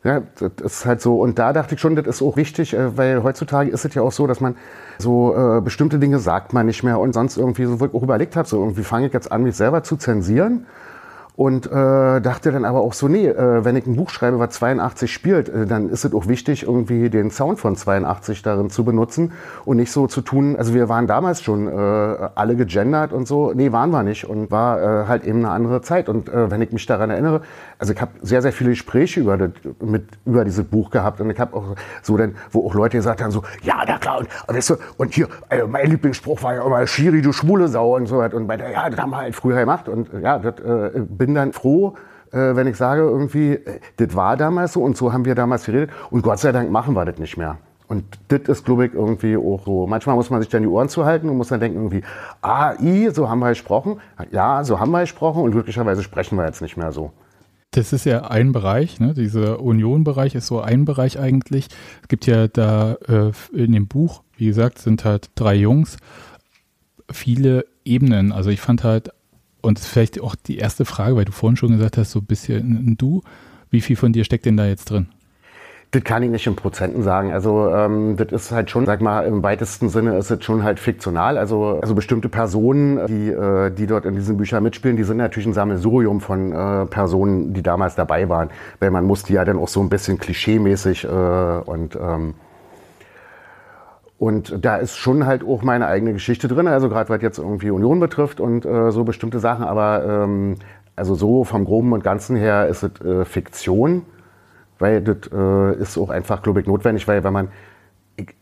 ja, 0.04 0.22
das 0.36 0.52
ist 0.62 0.86
halt 0.86 1.02
so. 1.02 1.20
Und 1.20 1.40
da 1.40 1.52
dachte 1.52 1.76
ich 1.76 1.82
schon, 1.82 1.96
das 1.96 2.08
ist 2.08 2.22
auch 2.22 2.38
richtig, 2.38 2.76
weil 2.78 3.22
heutzutage 3.24 3.70
ist 3.70 3.84
es 3.84 3.94
ja 3.94 4.02
auch 4.02 4.14
so, 4.14 4.28
dass 4.28 4.40
man 4.40 4.56
so 4.98 5.36
äh, 5.36 5.62
bestimmte 5.62 6.00
Dinge 6.00 6.20
sagt 6.20 6.54
man 6.54 6.66
nicht 6.66 6.84
mehr 6.84 7.00
und 7.00 7.14
sonst 7.14 7.38
irgendwie 7.38 7.66
so, 7.66 7.80
wo 7.80 7.86
ich 7.86 7.94
auch 7.94 8.04
überlegt 8.04 8.36
habe, 8.36 8.48
so 8.48 8.58
irgendwie 8.60 8.84
fange 8.84 9.08
ich 9.08 9.14
jetzt 9.14 9.32
an, 9.32 9.44
mich 9.44 9.56
selber 9.56 9.84
zu 9.84 9.98
zensieren? 9.98 10.66
Und 11.40 11.68
äh, 11.68 12.20
dachte 12.20 12.52
dann 12.52 12.66
aber 12.66 12.82
auch 12.82 12.92
so, 12.92 13.08
nee, 13.08 13.26
äh, 13.26 13.64
wenn 13.64 13.78
ich 13.78 13.88
ein 13.88 13.96
Buch 13.96 14.10
schreibe, 14.10 14.40
was 14.40 14.50
82 14.56 15.10
spielt, 15.10 15.48
äh, 15.48 15.66
dann 15.66 15.88
ist 15.88 16.04
es 16.04 16.14
auch 16.14 16.28
wichtig, 16.28 16.64
irgendwie 16.64 17.10
den 17.10 17.32
Sound 17.32 17.60
von 17.60 17.78
82 17.78 18.42
darin 18.42 18.70
zu 18.70 18.84
benutzen 18.84 19.32
und 19.64 19.78
nicht 19.78 19.94
so 19.94 20.06
zu 20.08 20.20
tun, 20.20 20.58
also 20.58 20.74
wir 20.74 20.90
waren 20.90 21.08
damals 21.08 21.42
schon 21.42 21.70
äh, 21.70 21.72
alle 21.72 22.58
gegendert 22.58 23.14
und 23.14 23.26
so, 23.26 23.54
nee, 23.54 23.72
waren 23.72 23.92
wir 23.92 24.04
nicht 24.04 24.26
und 24.26 24.52
war 24.52 24.82
äh, 24.82 25.08
halt 25.08 25.24
eben 25.24 25.40
eine 25.40 25.52
andere 25.52 25.82
Zeit. 25.82 26.10
Und 26.10 26.28
äh, 26.28 26.52
wenn 26.52 26.62
ich 26.62 26.74
mich 26.74 26.86
daran 26.86 27.10
erinnere, 27.10 27.40
also 27.80 27.94
ich 27.94 28.02
habe 28.02 28.12
sehr, 28.22 28.42
sehr 28.42 28.52
viele 28.52 28.72
Gespräche 28.72 29.22
über, 29.22 29.38
das, 29.38 29.52
mit, 29.82 30.04
über 30.26 30.44
dieses 30.44 30.66
Buch 30.66 30.90
gehabt 30.90 31.22
und 31.22 31.30
ich 31.30 31.40
habe 31.40 31.56
auch 31.56 31.76
so 32.02 32.18
dann, 32.18 32.36
wo 32.52 32.68
auch 32.68 32.74
Leute 32.74 32.98
gesagt 32.98 33.22
haben, 33.22 33.32
so, 33.32 33.44
ja, 33.64 33.82
na 33.88 33.98
klar, 33.98 34.20
und, 34.20 34.28
weißt 34.48 34.72
du, 34.72 34.76
und 34.98 35.14
hier, 35.14 35.30
äh, 35.48 35.64
mein 35.64 35.88
Lieblingsspruch 35.90 36.44
war 36.44 36.56
ja 36.56 36.66
immer, 36.66 36.86
Schiri, 36.86 37.22
du 37.22 37.32
schwule 37.32 37.70
Sau 37.70 37.96
und 37.96 38.08
so 38.08 38.22
und 38.22 38.48
bei 38.48 38.58
der, 38.58 38.72
ja, 38.72 38.90
das 38.90 39.00
haben 39.00 39.12
wir 39.12 39.18
halt 39.18 39.36
früher 39.36 39.62
gemacht 39.62 39.88
und 39.88 40.10
ja, 40.22 40.40
das 40.40 40.60
äh, 40.60 41.00
bin 41.00 41.30
bin 41.30 41.36
dann 41.36 41.54
froh, 41.54 41.94
äh, 42.32 42.56
wenn 42.56 42.66
ich 42.66 42.76
sage 42.76 43.02
irgendwie, 43.02 43.54
äh, 43.54 43.80
das 43.98 44.16
war 44.16 44.36
damals 44.36 44.74
so 44.74 44.82
und 44.82 44.98
so 44.98 45.14
haben 45.14 45.26
wir 45.26 45.36
damals 45.36 45.66
geredet 45.66 45.92
und 46.10 46.24
Gott 46.24 46.40
sei 46.40 46.52
Dank 46.52 46.72
machen 46.72 46.96
wir 46.96 47.06
das 47.06 47.20
nicht 47.20 47.38
mehr. 47.38 47.58
Und 47.88 48.04
das 48.28 48.42
ist, 48.42 48.66
glaube 48.66 48.86
ich, 48.86 48.94
irgendwie 48.94 49.36
auch 49.36 49.66
so. 49.66 49.88
Manchmal 49.88 50.16
muss 50.16 50.30
man 50.30 50.42
sich 50.42 50.50
dann 50.50 50.62
die 50.62 50.68
Ohren 50.68 50.90
zuhalten 50.90 51.28
und 51.28 51.38
muss 51.38 51.48
dann 51.48 51.60
denken 51.60 51.78
irgendwie, 51.78 52.04
ah, 52.42 52.74
i, 52.80 53.10
so 53.10 53.30
haben 53.30 53.40
wir 53.40 53.50
gesprochen. 53.50 54.00
Ja, 54.32 54.64
so 54.64 54.80
haben 54.80 54.92
wir 54.92 55.02
gesprochen 55.02 55.42
und 55.42 55.52
glücklicherweise 55.52 56.04
sprechen 56.04 56.38
wir 56.38 56.46
jetzt 56.46 56.62
nicht 56.62 56.78
mehr 56.78 56.92
so. 56.92 57.12
Das 57.72 57.94
ist 57.94 58.06
ja 58.06 58.22
ein 58.30 58.52
Bereich, 58.52 59.00
ne? 59.00 59.14
dieser 59.14 59.62
Union-Bereich 59.62 60.34
ist 60.34 60.48
so 60.48 60.60
ein 60.60 60.86
Bereich 60.86 61.20
eigentlich. 61.20 61.68
Es 62.02 62.08
gibt 62.08 62.26
ja 62.26 62.48
da 62.48 62.94
äh, 63.08 63.32
in 63.54 63.74
dem 63.74 63.88
Buch, 63.88 64.24
wie 64.38 64.48
gesagt, 64.48 64.80
sind 64.80 65.06
halt 65.06 65.30
drei 65.36 65.56
Jungs, 65.56 65.98
viele 67.12 67.66
Ebenen. 67.86 68.32
Also 68.32 68.50
ich 68.50 68.60
fand 68.60 68.84
halt, 68.84 69.12
und 69.62 69.78
vielleicht 69.78 70.20
auch 70.22 70.36
die 70.36 70.58
erste 70.58 70.86
Frage, 70.86 71.16
weil 71.16 71.26
du 71.26 71.32
vorhin 71.32 71.58
schon 71.58 71.72
gesagt 71.72 71.98
hast, 71.98 72.12
so 72.12 72.20
ein 72.20 72.26
bisschen 72.26 72.96
du, 72.98 73.22
wie 73.70 73.82
viel 73.82 73.96
von 73.96 74.14
dir 74.14 74.24
steckt 74.24 74.46
denn 74.46 74.58
da 74.58 74.66
jetzt 74.66 74.90
drin? 74.90 75.10
Das 75.92 76.04
kann 76.04 76.22
ich 76.22 76.30
nicht 76.30 76.46
in 76.46 76.56
Prozenten 76.56 77.02
sagen. 77.02 77.32
Also 77.34 77.68
ähm, 77.74 78.16
das 78.16 78.32
ist 78.32 78.52
halt 78.52 78.70
schon, 78.70 78.86
sag 78.86 79.02
mal, 79.02 79.26
im 79.26 79.42
weitesten 79.42 79.90
Sinne 79.90 80.18
ist 80.18 80.30
es 80.30 80.44
schon 80.44 80.64
halt 80.64 80.80
fiktional. 80.80 81.36
Also, 81.36 81.80
also 81.82 81.96
bestimmte 81.96 82.30
Personen, 82.30 83.08
die, 83.08 83.30
äh, 83.30 83.72
die 83.72 83.88
dort 83.88 84.06
in 84.06 84.14
diesen 84.14 84.38
Büchern 84.38 84.62
mitspielen, 84.62 84.98
die 84.98 85.04
sind 85.04 85.18
natürlich 85.18 85.48
ein 85.48 85.54
Sammelsurium 85.54 86.22
von 86.22 86.52
äh, 86.52 86.86
Personen, 86.86 87.54
die 87.56 87.64
damals 87.64 87.96
dabei 87.96 88.30
waren. 88.30 88.52
Weil 88.80 88.92
man 88.92 89.04
muss 89.06 89.24
die 89.24 89.34
ja 89.34 89.44
dann 89.46 89.58
auch 89.58 89.68
so 89.68 89.82
ein 89.82 89.90
bisschen 89.90 90.20
klischeemäßig 90.20 91.06
äh, 91.06 91.08
und 91.08 91.96
ähm, 91.96 92.36
und 94.20 94.64
da 94.64 94.76
ist 94.76 94.98
schon 94.98 95.26
halt 95.26 95.46
auch 95.46 95.64
meine 95.64 95.88
eigene 95.88 96.12
Geschichte 96.12 96.50
drin, 96.50 96.68
also 96.68 96.90
gerade 96.90 97.10
was 97.10 97.22
jetzt 97.22 97.40
irgendwie 97.40 97.72
Union 97.72 98.02
betrifft 98.02 98.42
und 98.42 98.66
äh, 98.66 98.92
so 98.92 99.06
bestimmte 99.06 99.40
Sachen. 99.40 99.64
Aber 99.64 100.04
ähm, 100.06 100.56
also 100.98 101.16
so 101.16 101.46
vom 101.46 101.64
Groben 101.64 101.94
und 101.94 102.04
Ganzen 102.04 102.36
her 102.36 102.68
ist 102.68 102.84
es 102.84 103.02
äh, 103.02 103.24
Fiktion 103.24 104.06
weil 104.80 105.02
das 105.02 105.30
äh, 105.32 105.82
ist 105.82 105.98
auch 105.98 106.10
einfach, 106.10 106.42
glaube 106.42 106.62
ich, 106.62 106.68
notwendig, 106.68 107.08
weil 107.08 107.24
wenn 107.24 107.34
man, 107.34 107.50
ich 108.16 108.34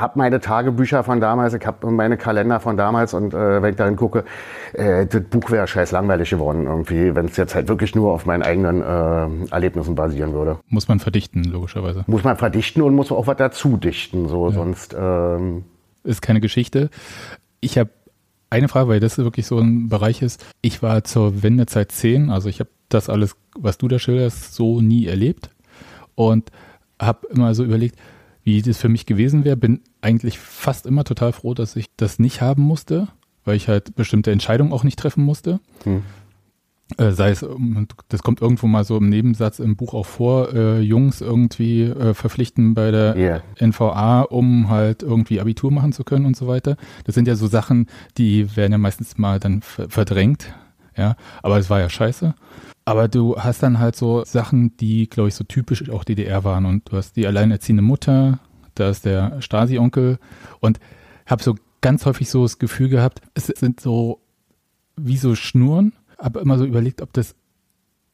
habe 0.00 0.18
meine 0.18 0.40
Tagebücher 0.40 1.04
von 1.04 1.20
damals, 1.20 1.54
ich 1.54 1.66
habe 1.66 1.90
meine 1.90 2.16
Kalender 2.16 2.60
von 2.60 2.76
damals 2.76 3.14
und 3.14 3.34
äh, 3.34 3.62
wenn 3.62 3.70
ich 3.70 3.76
darin 3.76 3.96
gucke, 3.96 4.24
äh, 4.72 5.06
das 5.06 5.22
Buch 5.24 5.50
wäre 5.50 5.66
scheiß 5.66 5.92
langweilig 5.92 6.30
geworden 6.30 6.66
irgendwie, 6.66 7.14
wenn 7.14 7.26
es 7.26 7.36
jetzt 7.36 7.54
halt 7.54 7.68
wirklich 7.68 7.94
nur 7.94 8.12
auf 8.12 8.26
meinen 8.26 8.42
eigenen 8.42 8.82
äh, 8.82 9.50
Erlebnissen 9.50 9.94
basieren 9.94 10.32
würde. 10.32 10.58
Muss 10.68 10.88
man 10.88 11.00
verdichten, 11.00 11.44
logischerweise. 11.44 12.04
Muss 12.06 12.24
man 12.24 12.36
verdichten 12.36 12.82
und 12.82 12.94
muss 12.94 13.12
auch 13.12 13.26
was 13.26 13.36
dazu 13.36 13.76
dichten, 13.76 14.28
so 14.28 14.48
ja. 14.48 14.54
sonst. 14.54 14.96
Ähm 14.98 15.64
ist 16.04 16.22
keine 16.22 16.40
Geschichte. 16.40 16.90
Ich 17.60 17.76
habe 17.76 17.90
eine 18.50 18.68
Frage, 18.68 18.88
weil 18.88 19.00
das 19.00 19.18
wirklich 19.18 19.46
so 19.46 19.58
ein 19.58 19.88
Bereich 19.88 20.22
ist. 20.22 20.44
Ich 20.62 20.82
war 20.82 21.04
zur 21.04 21.42
Wendezeit 21.42 21.92
10, 21.92 22.30
also 22.30 22.48
ich 22.48 22.60
habe 22.60 22.70
das 22.88 23.10
alles, 23.10 23.36
was 23.58 23.76
du 23.76 23.88
da 23.88 23.98
schilderst, 23.98 24.54
so 24.54 24.80
nie 24.80 25.06
erlebt 25.06 25.50
und 26.18 26.50
habe 27.00 27.28
immer 27.28 27.54
so 27.54 27.62
überlegt, 27.62 27.96
wie 28.42 28.60
das 28.60 28.78
für 28.78 28.88
mich 28.88 29.06
gewesen 29.06 29.44
wäre. 29.44 29.56
Bin 29.56 29.82
eigentlich 30.00 30.38
fast 30.38 30.84
immer 30.84 31.04
total 31.04 31.32
froh, 31.32 31.54
dass 31.54 31.76
ich 31.76 31.86
das 31.96 32.18
nicht 32.18 32.40
haben 32.40 32.62
musste, 32.62 33.06
weil 33.44 33.56
ich 33.56 33.68
halt 33.68 33.94
bestimmte 33.94 34.32
Entscheidungen 34.32 34.72
auch 34.72 34.82
nicht 34.82 34.98
treffen 34.98 35.22
musste. 35.22 35.60
Hm. 35.84 36.02
Äh, 36.96 37.12
sei 37.12 37.30
es, 37.30 37.46
das 38.08 38.22
kommt 38.22 38.40
irgendwo 38.40 38.66
mal 38.66 38.82
so 38.82 38.96
im 38.96 39.10
Nebensatz 39.10 39.60
im 39.60 39.76
Buch 39.76 39.94
auch 39.94 40.06
vor, 40.06 40.52
äh, 40.54 40.80
Jungs 40.80 41.20
irgendwie 41.20 41.82
äh, 41.82 42.14
verpflichten 42.14 42.74
bei 42.74 42.90
der 42.90 43.14
yeah. 43.14 43.42
NVA, 43.60 44.22
um 44.22 44.70
halt 44.70 45.02
irgendwie 45.02 45.38
Abitur 45.38 45.70
machen 45.70 45.92
zu 45.92 46.02
können 46.02 46.24
und 46.26 46.36
so 46.36 46.48
weiter. 46.48 46.76
Das 47.04 47.14
sind 47.14 47.28
ja 47.28 47.36
so 47.36 47.46
Sachen, 47.46 47.86
die 48.16 48.56
werden 48.56 48.72
ja 48.72 48.78
meistens 48.78 49.18
mal 49.18 49.38
dann 49.38 49.60
verdrängt. 49.60 50.52
Ja, 50.98 51.16
aber 51.42 51.58
es 51.58 51.70
war 51.70 51.80
ja 51.80 51.88
scheiße. 51.88 52.34
Aber 52.84 53.06
du 53.06 53.36
hast 53.36 53.62
dann 53.62 53.78
halt 53.78 53.96
so 53.96 54.24
Sachen, 54.24 54.76
die, 54.78 55.08
glaube 55.08 55.28
ich, 55.28 55.34
so 55.34 55.44
typisch 55.44 55.88
auch 55.90 56.04
DDR 56.04 56.42
waren. 56.44 56.66
Und 56.66 56.90
du 56.90 56.96
hast 56.96 57.16
die 57.16 57.26
alleinerziehende 57.26 57.82
Mutter, 57.82 58.40
da 58.74 58.90
ist 58.90 59.04
der 59.04 59.40
Stasi-Onkel. 59.40 60.18
Und 60.60 60.80
habe 61.26 61.42
so 61.42 61.54
ganz 61.80 62.04
häufig 62.06 62.28
so 62.30 62.42
das 62.42 62.58
Gefühl 62.58 62.88
gehabt, 62.88 63.20
es 63.34 63.46
sind 63.46 63.80
so 63.80 64.20
wie 64.96 65.18
so 65.18 65.34
Schnurren. 65.34 65.92
Aber 66.16 66.40
immer 66.40 66.58
so 66.58 66.64
überlegt, 66.64 67.00
ob 67.00 67.12
das, 67.12 67.36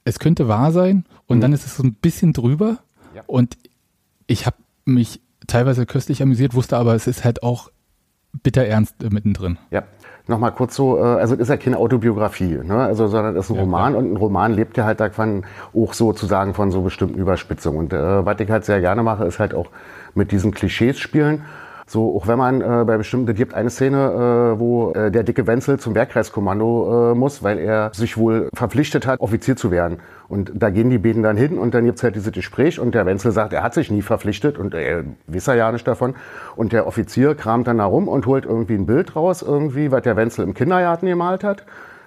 es 0.04 0.18
könnte 0.18 0.48
wahr 0.48 0.72
sein. 0.72 1.04
Und 1.26 1.38
mhm. 1.38 1.42
dann 1.42 1.52
ist 1.52 1.64
es 1.64 1.76
so 1.76 1.82
ein 1.82 1.94
bisschen 1.94 2.32
drüber. 2.32 2.78
Ja. 3.14 3.22
Und 3.26 3.56
ich 4.26 4.44
habe 4.44 4.56
mich 4.84 5.20
teilweise 5.46 5.86
köstlich 5.86 6.22
amüsiert, 6.22 6.54
wusste 6.54 6.76
aber, 6.76 6.94
es 6.94 7.06
ist 7.06 7.24
halt 7.24 7.42
auch 7.42 7.70
bitter 8.42 8.64
ernst 8.64 9.00
mittendrin. 9.10 9.58
Ja, 9.70 9.84
nochmal 10.26 10.52
kurz 10.52 10.74
so, 10.74 10.98
äh, 10.98 11.02
also 11.02 11.34
es 11.34 11.42
ist 11.42 11.48
ja 11.48 11.56
keine 11.56 11.78
Autobiografie, 11.78 12.60
ne? 12.62 12.76
also, 12.76 13.06
sondern 13.06 13.36
es 13.36 13.46
ist 13.46 13.50
ein 13.50 13.56
ja, 13.56 13.62
Roman 13.62 13.92
klar. 13.92 14.02
und 14.02 14.12
ein 14.12 14.16
Roman 14.16 14.52
lebt 14.52 14.76
ja 14.76 14.84
halt 14.84 15.00
davon 15.00 15.44
auch 15.74 15.92
sozusagen 15.92 16.54
von 16.54 16.70
so 16.70 16.82
bestimmten 16.82 17.18
Überspitzungen. 17.18 17.78
Und 17.78 17.92
äh, 17.92 18.24
was 18.24 18.40
ich 18.40 18.50
halt 18.50 18.64
sehr 18.64 18.80
gerne 18.80 19.02
mache, 19.02 19.24
ist 19.24 19.38
halt 19.38 19.54
auch 19.54 19.68
mit 20.14 20.32
diesen 20.32 20.52
Klischees 20.52 20.98
spielen 20.98 21.42
so, 21.86 22.16
auch 22.16 22.26
wenn 22.26 22.38
man 22.38 22.60
äh, 22.60 22.84
bei 22.86 22.96
bestimmten, 22.96 23.30
es 23.30 23.36
gibt 23.36 23.54
eine 23.54 23.68
Szene, 23.68 24.54
äh, 24.54 24.58
wo 24.58 24.92
äh, 24.92 25.10
der 25.10 25.22
dicke 25.22 25.46
Wenzel 25.46 25.78
zum 25.78 25.94
Werkkreiskommando 25.94 27.12
äh, 27.12 27.14
muss, 27.14 27.42
weil 27.42 27.58
er 27.58 27.90
sich 27.92 28.16
wohl 28.16 28.48
verpflichtet 28.54 29.06
hat, 29.06 29.20
Offizier 29.20 29.56
zu 29.56 29.70
werden. 29.70 29.98
Und 30.28 30.52
da 30.54 30.70
gehen 30.70 30.90
die 30.90 30.98
beiden 30.98 31.22
dann 31.22 31.36
hin 31.36 31.58
und 31.58 31.74
dann 31.74 31.84
gibt's 31.84 32.02
halt 32.02 32.16
dieses 32.16 32.32
Gespräch 32.32 32.80
und 32.80 32.94
der 32.94 33.06
Wenzel 33.06 33.32
sagt, 33.32 33.52
er 33.52 33.62
hat 33.62 33.74
sich 33.74 33.90
nie 33.90 34.02
verpflichtet 34.02 34.58
und 34.58 34.74
er 34.74 35.04
weiß 35.26 35.46
ja 35.46 35.70
nicht 35.70 35.86
davon. 35.86 36.14
Und 36.56 36.72
der 36.72 36.86
Offizier 36.86 37.34
kramt 37.34 37.66
dann 37.66 37.80
herum 37.80 38.08
und 38.08 38.26
holt 38.26 38.44
irgendwie 38.44 38.74
ein 38.74 38.86
Bild 38.86 39.16
raus, 39.16 39.42
irgendwie, 39.42 39.90
was 39.90 40.02
der 40.02 40.16
Wenzel 40.16 40.44
im 40.44 40.54
Kindergarten 40.54 41.06
gemalt 41.06 41.44
hat 41.44 41.64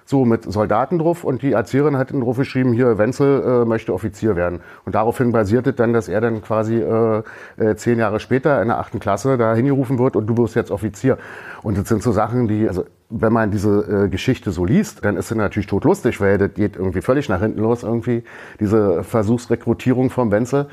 so 0.08 0.24
mit 0.24 0.50
Soldaten 0.50 0.98
drauf 0.98 1.22
und 1.22 1.42
die 1.42 1.52
Erzieherin 1.52 1.98
hat 1.98 2.12
dann 2.12 2.22
drauf 2.22 2.38
geschrieben, 2.38 2.72
hier 2.72 2.96
Wenzel 2.96 3.42
äh, 3.42 3.64
möchte 3.66 3.92
Offizier 3.92 4.36
werden. 4.36 4.60
Und 4.86 4.94
daraufhin 4.94 5.32
basierte 5.32 5.74
dann, 5.74 5.92
dass 5.92 6.08
er 6.08 6.22
dann 6.22 6.40
quasi 6.40 6.76
äh, 6.76 7.22
äh, 7.58 7.76
zehn 7.76 7.98
Jahre 7.98 8.18
später 8.18 8.62
in 8.62 8.68
der 8.68 8.78
achten 8.78 9.00
Klasse 9.00 9.36
da 9.36 9.54
hingerufen 9.54 9.98
wird 9.98 10.16
und 10.16 10.26
du 10.26 10.38
wirst 10.38 10.54
jetzt 10.54 10.70
Offizier. 10.70 11.18
Und 11.62 11.76
das 11.76 11.88
sind 11.88 12.02
so 12.02 12.10
Sachen, 12.10 12.48
die, 12.48 12.66
also 12.66 12.86
wenn 13.10 13.32
man 13.32 13.50
diese 13.50 14.04
äh, 14.04 14.08
Geschichte 14.08 14.50
so 14.50 14.64
liest, 14.64 15.04
dann 15.04 15.16
ist 15.16 15.28
sie 15.28 15.34
natürlich 15.34 15.66
totlustig, 15.66 16.20
weil 16.20 16.36
das 16.36 16.54
geht 16.54 16.76
irgendwie 16.76 17.00
völlig 17.00 17.28
nach 17.28 17.40
hinten 17.40 17.60
los, 17.60 17.82
irgendwie, 17.82 18.22
diese 18.60 19.02
Versuchsrekrutierung 19.02 20.10
vom 20.10 20.30
Wenzel. 20.30 20.66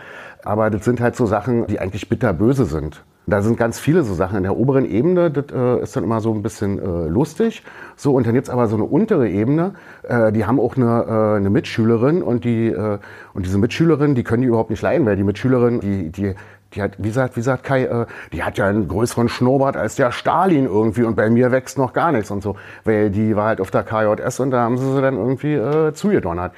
Aber 0.43 0.69
das 0.69 0.83
sind 0.83 0.99
halt 0.99 1.15
so 1.15 1.25
Sachen, 1.25 1.65
die 1.67 1.79
eigentlich 1.79 2.09
bitterböse 2.09 2.65
sind. 2.65 3.03
Da 3.27 3.41
sind 3.41 3.57
ganz 3.57 3.79
viele 3.79 4.03
so 4.03 4.13
Sachen. 4.13 4.37
In 4.37 4.43
der 4.43 4.55
oberen 4.55 4.85
Ebene, 4.85 5.31
das 5.31 5.45
äh, 5.51 5.81
ist 5.81 5.95
dann 5.95 6.03
immer 6.03 6.19
so 6.19 6.31
ein 6.31 6.43
bisschen 6.43 6.77
äh, 6.77 7.07
lustig. 7.07 7.63
So, 7.95 8.13
und 8.13 8.27
dann 8.27 8.35
gibt's 8.35 8.51
aber 8.51 8.67
so 8.67 8.75
eine 8.75 8.85
untere 8.85 9.27
Ebene, 9.29 9.73
äh, 10.03 10.31
die 10.31 10.45
haben 10.45 10.59
auch 10.59 10.75
eine, 10.75 11.05
äh, 11.07 11.37
eine 11.37 11.49
Mitschülerin 11.49 12.21
und 12.21 12.43
die 12.43 12.67
äh, 12.67 12.99
und 13.33 13.45
diese 13.45 13.57
Mitschülerin, 13.57 14.13
die 14.13 14.23
können 14.23 14.41
die 14.43 14.47
überhaupt 14.47 14.69
nicht 14.69 14.83
leiden, 14.83 15.07
weil 15.07 15.15
die 15.15 15.23
Mitschülerin, 15.23 15.79
die, 15.79 16.11
die, 16.11 16.35
die 16.75 16.81
hat, 16.81 16.93
wie 16.97 17.09
sagt, 17.09 17.37
wie 17.37 17.41
sagt 17.41 17.63
Kai, 17.63 17.85
äh, 17.85 18.05
die 18.33 18.43
hat 18.43 18.57
ja 18.57 18.67
einen 18.67 18.87
größeren 18.87 19.29
Schnurrbart 19.29 19.77
als 19.77 19.95
der 19.95 20.11
Stalin 20.11 20.65
irgendwie 20.65 21.03
und 21.03 21.15
bei 21.15 21.29
mir 21.29 21.51
wächst 21.51 21.77
noch 21.77 21.93
gar 21.93 22.11
nichts 22.11 22.31
und 22.31 22.43
so. 22.43 22.55
Weil 22.83 23.09
die 23.09 23.35
war 23.35 23.47
halt 23.47 23.61
auf 23.61 23.71
der 23.71 23.83
KJS 23.83 24.39
und 24.39 24.51
da 24.51 24.61
haben 24.61 24.77
sie 24.77 24.93
sie 24.93 25.01
dann 25.01 25.15
irgendwie 25.15 25.53
äh, 25.53 25.93
zugedonnert. 25.93 26.53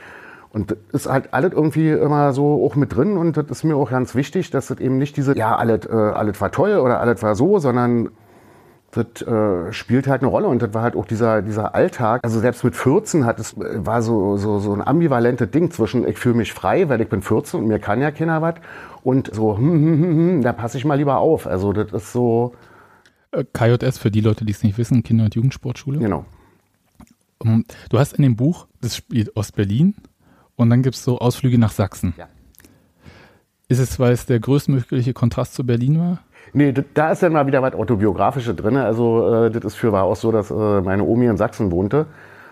Und 0.51 0.71
das 0.71 0.77
ist 1.05 1.11
halt 1.11 1.33
alles 1.33 1.53
irgendwie 1.53 1.91
immer 1.91 2.33
so 2.33 2.65
auch 2.65 2.75
mit 2.75 2.95
drin 2.95 3.17
und 3.17 3.37
das 3.37 3.45
ist 3.49 3.63
mir 3.63 3.75
auch 3.75 3.91
ganz 3.91 4.15
wichtig, 4.15 4.49
dass 4.49 4.67
das 4.67 4.79
eben 4.79 4.97
nicht 4.97 5.17
diese, 5.17 5.37
ja, 5.37 5.55
alles, 5.55 5.85
äh, 5.85 5.93
alles 5.93 6.41
war 6.41 6.51
toll 6.51 6.77
oder 6.77 6.99
alles 6.99 7.21
war 7.21 7.35
so, 7.35 7.59
sondern 7.59 8.09
das 8.91 9.21
äh, 9.21 9.73
spielt 9.73 10.07
halt 10.07 10.21
eine 10.21 10.29
Rolle 10.29 10.47
und 10.47 10.61
das 10.61 10.73
war 10.73 10.81
halt 10.81 10.95
auch 10.95 11.05
dieser, 11.05 11.41
dieser 11.41 11.75
Alltag. 11.75 12.21
Also 12.23 12.39
selbst 12.39 12.63
mit 12.63 12.75
14 12.75 13.25
hat 13.25 13.39
es, 13.39 13.55
war 13.57 14.01
so, 14.01 14.37
so, 14.37 14.59
so 14.59 14.73
ein 14.73 14.85
ambivalentes 14.85 15.51
Ding 15.51 15.71
zwischen 15.71 16.07
ich 16.07 16.17
fühle 16.17 16.35
mich 16.35 16.53
frei, 16.53 16.89
weil 16.89 17.01
ich 17.01 17.09
bin 17.09 17.21
14 17.21 17.59
und 17.59 17.67
mir 17.67 17.79
kann 17.79 18.01
ja 18.01 18.11
keiner 18.11 18.41
was 18.41 18.55
und 19.03 19.33
so, 19.33 19.57
hm, 19.57 19.71
hm, 19.71 19.83
hm, 19.83 20.17
hm, 20.17 20.41
da 20.41 20.53
passe 20.53 20.77
ich 20.77 20.85
mal 20.85 20.95
lieber 20.95 21.17
auf. 21.17 21.47
Also 21.47 21.73
das 21.73 21.91
ist 21.91 22.13
so. 22.13 22.53
Äh, 23.31 23.43
KJS 23.53 23.97
für 23.97 24.11
die 24.11 24.21
Leute, 24.21 24.45
die 24.45 24.51
es 24.51 24.63
nicht 24.63 24.77
wissen, 24.77 25.03
Kinder- 25.03 25.25
und 25.25 25.35
Jugendsportschule. 25.35 25.99
Genau. 25.99 26.25
Du 27.89 27.99
hast 27.99 28.13
in 28.13 28.23
dem 28.23 28.35
Buch, 28.35 28.67
das 28.81 28.95
spielt 28.95 29.35
Ostberlin, 29.35 29.95
und 30.55 30.71
dann 30.71 30.81
gibt 30.81 30.95
es 30.95 31.03
so 31.03 31.19
Ausflüge 31.19 31.59
nach 31.59 31.71
Sachsen. 31.71 32.15
Ja. 32.17 32.27
Ist 33.69 33.79
es, 33.79 33.99
weil 33.99 34.13
es 34.13 34.25
der 34.25 34.39
größtmögliche 34.39 35.13
Kontrast 35.13 35.53
zu 35.53 35.65
Berlin 35.65 35.99
war? 35.99 36.19
Nee, 36.53 36.73
da 36.93 37.11
ist 37.11 37.23
dann 37.23 37.33
mal 37.33 37.47
wieder 37.47 37.61
was 37.61 37.73
Autobiografische 37.73 38.55
drin. 38.55 38.77
Also 38.77 39.45
äh, 39.45 39.51
das 39.51 39.63
ist 39.63 39.75
für 39.75 39.91
war 39.91 40.03
auch 40.03 40.15
so, 40.15 40.31
dass 40.31 40.49
äh, 40.51 40.81
meine 40.81 41.03
Omi 41.03 41.25
in 41.25 41.37
Sachsen 41.37 41.71
wohnte 41.71 42.05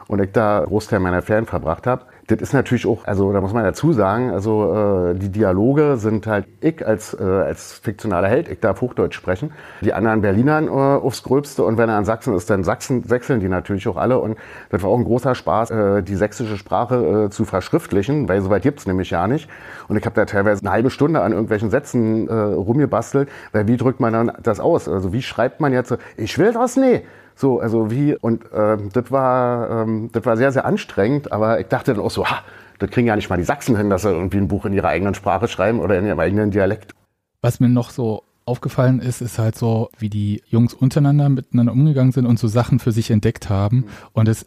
und 0.08 0.22
ich 0.22 0.32
da 0.32 0.64
Großteil 0.66 1.00
meiner 1.00 1.22
Ferien 1.22 1.46
verbracht 1.46 1.88
habe. 1.88 2.04
Das 2.28 2.42
ist 2.42 2.54
natürlich 2.54 2.88
auch, 2.88 3.06
also 3.06 3.32
da 3.32 3.40
muss 3.40 3.54
man 3.54 3.64
dazu 3.64 3.94
sagen, 3.94 4.32
also 4.32 5.12
äh, 5.12 5.14
die 5.16 5.30
Dialoge 5.30 5.98
sind 5.98 6.26
halt 6.26 6.48
ich 6.60 6.86
als, 6.86 7.14
äh, 7.14 7.24
als 7.24 7.74
fiktionaler 7.74 8.28
Held, 8.28 8.50
ich 8.50 8.60
darf 8.60 8.82
Hochdeutsch 8.82 9.14
sprechen, 9.16 9.52
die 9.82 9.94
anderen 9.94 10.22
Berlinern 10.22 10.68
äh, 10.68 10.72
aufs 10.72 11.22
Gröbste. 11.22 11.64
Und 11.64 11.78
wenn 11.78 11.88
er 11.88 12.00
in 12.00 12.06
Sachsen 12.06 12.34
ist, 12.36 12.50
dann 12.50 12.64
Sachsen 12.64 13.08
wechseln 13.12 13.42
die 13.42 13.48
natürlich 13.48 13.88
auch 13.88 13.98
alle. 13.98 14.18
Und 14.18 14.38
das 14.72 14.82
war 14.82 14.90
auch 14.90 14.98
ein 14.98 15.04
großer 15.04 15.36
Spaß, 15.36 15.70
äh, 15.70 16.02
die 16.02 16.16
sächsische 16.16 16.58
Sprache 16.58 17.26
äh, 17.26 17.30
zu 17.30 17.46
verschriftlichen, 17.46 18.28
weil 18.28 18.42
soweit 18.42 18.64
gibt's 18.64 18.88
nämlich 18.88 19.12
ja 19.12 19.28
nicht. 19.28 19.48
Und 19.88 19.98
ich 19.98 20.06
habe 20.06 20.16
da 20.16 20.26
teilweise 20.26 20.62
eine 20.62 20.72
halbe 20.72 20.90
Stunde 20.90 21.22
an 21.22 21.32
irgendwelchen 21.32 21.70
Sätzen 21.70 22.28
äh, 22.28 22.34
rumgebastelt, 22.34 23.30
weil 23.52 23.68
wie 23.68 23.78
drückt 23.78 24.00
man 24.00 24.14
dann 24.14 24.32
das 24.42 24.60
aus? 24.60 24.90
Also 24.90 25.14
wie 25.14 25.22
schreibt 25.22 25.60
man 25.60 25.74
jetzt, 25.74 25.96
ich 26.18 26.40
will 26.40 26.54
das 26.54 26.76
nie, 26.76 27.02
so, 27.36 27.60
also 27.60 27.92
wie, 27.92 28.16
und 28.16 28.46
ähm, 28.54 28.90
das 28.94 29.12
war, 29.12 29.70
ähm, 29.70 30.10
das 30.12 30.26
war 30.26 30.38
sehr, 30.38 30.52
sehr 30.52 30.66
anstrengend, 30.66 31.32
aber 31.32 31.60
ich 31.60 31.68
dachte 31.68 31.94
dann 31.94 32.04
auch 32.04 32.12
so, 32.12 32.26
ha, 32.26 32.44
das 32.80 32.90
kriegen 32.90 33.08
ja 33.08 33.16
nicht 33.16 33.30
mal 33.30 33.38
die 33.38 33.44
Sachsen 33.44 33.76
hin, 33.78 33.90
dass 33.90 34.04
sie 34.04 34.10
irgendwie 34.10 34.38
ein 34.38 34.48
Buch 34.48 34.66
in 34.66 34.74
ihrer 34.74 34.88
eigenen 34.88 35.14
Sprache 35.14 35.48
schreiben 35.48 35.80
oder 35.80 35.98
in 35.98 36.06
ihrem 36.06 36.20
eigenen 36.20 36.52
Dialekt. 36.52 36.94
Was 37.42 37.60
mir 37.60 37.70
noch 37.70 37.90
so 37.90 38.24
aufgefallen 38.46 39.00
ist, 39.00 39.22
ist 39.22 39.40
halt 39.40 39.58
so, 39.58 39.90
wie 39.98 40.10
die 40.10 40.42
Jungs 40.48 40.74
untereinander 40.74 41.30
miteinander 41.30 41.74
umgegangen 41.74 42.12
sind 42.12 42.26
und 42.26 42.40
so 42.40 42.48
Sachen 42.48 42.80
für 42.80 42.92
sich 42.92 43.12
entdeckt 43.12 43.50
haben. 43.50 43.78
Mhm. 43.78 43.86
Und 44.14 44.28
es 44.28 44.46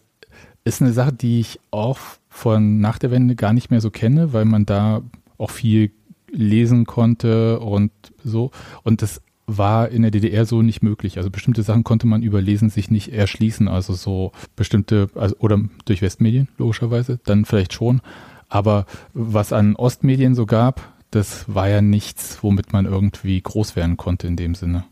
ist 0.65 0.83
eine 0.83 0.93
Sache, 0.93 1.13
die 1.13 1.41
ich 1.41 1.61
auch 1.71 1.99
von 2.29 2.81
nach 2.81 2.99
der 2.99 3.11
Wende 3.11 3.35
gar 3.35 3.53
nicht 3.53 3.71
mehr 3.71 3.81
so 3.81 3.91
kenne, 3.91 4.33
weil 4.33 4.45
man 4.45 4.67
da 4.67 5.03
auch 5.37 5.51
viel 5.51 5.93
lesen 6.31 6.85
konnte 6.85 7.59
und 7.61 7.91
so. 8.23 8.51
Und 8.83 9.03
das 9.03 9.21
war 9.49 9.89
in 9.89 10.03
der 10.03 10.11
DDR 10.11 10.45
so 10.45 10.63
nicht 10.63 10.83
möglich. 10.83 11.17
Also 11.17 11.31
bestimmte 11.31 11.63
Sachen 11.63 11.83
konnte 11.83 12.07
man 12.07 12.23
über 12.23 12.41
Lesen 12.41 12.69
sich 12.71 12.91
nicht 12.91 13.13
erschließen. 13.13 13.67
Also 13.67 13.95
so 13.95 14.33
bestimmte, 14.55 15.09
also, 15.15 15.35
oder 15.39 15.59
durch 15.87 16.03
Westmedien 16.03 16.49
logischerweise, 16.59 17.19
dann 17.25 17.45
vielleicht 17.45 17.73
schon. 17.73 18.03
Aber 18.49 18.87
was 19.15 19.53
an 19.53 19.75
Ostmedien 19.75 20.35
so 20.35 20.47
gab, 20.47 20.93
das 21.11 21.45
war 21.53 21.69
ja 21.69 21.81
nichts, 21.81 22.39
womit 22.43 22.73
man 22.73 22.85
irgendwie 22.85 23.41
groß 23.41 23.75
werden 23.75 23.97
konnte 23.97 24.27
in 24.27 24.37
dem 24.37 24.55
Sinne. 24.55 24.85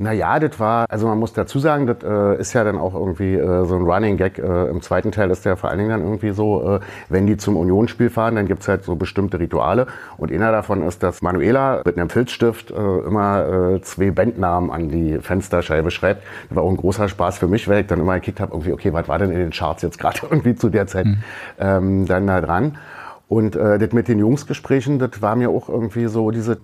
Naja, 0.00 0.38
das 0.38 0.60
war, 0.60 0.86
also 0.88 1.08
man 1.08 1.18
muss 1.18 1.32
dazu 1.32 1.58
sagen, 1.58 1.88
das 1.88 2.04
äh, 2.04 2.40
ist 2.40 2.52
ja 2.52 2.62
dann 2.62 2.78
auch 2.78 2.94
irgendwie 2.94 3.34
äh, 3.34 3.64
so 3.64 3.74
ein 3.74 3.82
Running 3.82 4.16
Gag. 4.16 4.38
Äh, 4.38 4.68
Im 4.68 4.80
zweiten 4.80 5.10
Teil 5.10 5.28
ist 5.32 5.44
der 5.44 5.56
vor 5.56 5.70
allen 5.70 5.78
Dingen 5.78 5.90
dann 5.90 6.02
irgendwie 6.02 6.30
so, 6.30 6.76
äh, 6.76 6.80
wenn 7.08 7.26
die 7.26 7.36
zum 7.36 7.56
Unionsspiel 7.56 8.08
fahren, 8.08 8.36
dann 8.36 8.46
gibt's 8.46 8.68
halt 8.68 8.84
so 8.84 8.94
bestimmte 8.94 9.40
Rituale. 9.40 9.88
Und 10.16 10.30
einer 10.30 10.52
davon 10.52 10.86
ist, 10.86 11.02
dass 11.02 11.20
Manuela 11.20 11.82
mit 11.84 11.98
einem 11.98 12.10
Filzstift 12.10 12.70
äh, 12.70 12.74
immer 12.74 13.74
äh, 13.74 13.80
zwei 13.82 14.12
Bandnamen 14.12 14.70
an 14.70 14.88
die 14.88 15.18
Fensterscheibe 15.18 15.90
schreibt. 15.90 16.22
Das 16.48 16.54
war 16.54 16.62
auch 16.62 16.70
ein 16.70 16.76
großer 16.76 17.08
Spaß 17.08 17.38
für 17.38 17.48
mich, 17.48 17.66
weil 17.66 17.80
ich 17.80 17.88
dann 17.88 17.98
immer 17.98 18.14
gekickt 18.14 18.38
habe, 18.38 18.52
irgendwie, 18.52 18.72
okay, 18.72 18.92
was 18.92 19.08
war 19.08 19.18
denn 19.18 19.32
in 19.32 19.38
den 19.38 19.50
Charts 19.50 19.82
jetzt 19.82 19.98
gerade 19.98 20.20
irgendwie 20.30 20.54
zu 20.54 20.68
der 20.68 20.86
Zeit 20.86 21.06
mhm. 21.06 21.22
ähm, 21.58 22.06
dann 22.06 22.24
da 22.28 22.40
dran. 22.40 22.78
Und 23.26 23.56
äh, 23.56 23.80
das 23.80 23.92
mit 23.92 24.06
den 24.06 24.20
Jungsgesprächen, 24.20 25.00
das 25.00 25.20
war 25.20 25.34
mir 25.34 25.50
auch 25.50 25.68
irgendwie 25.68 26.06
so 26.06 26.30
diese 26.30 26.58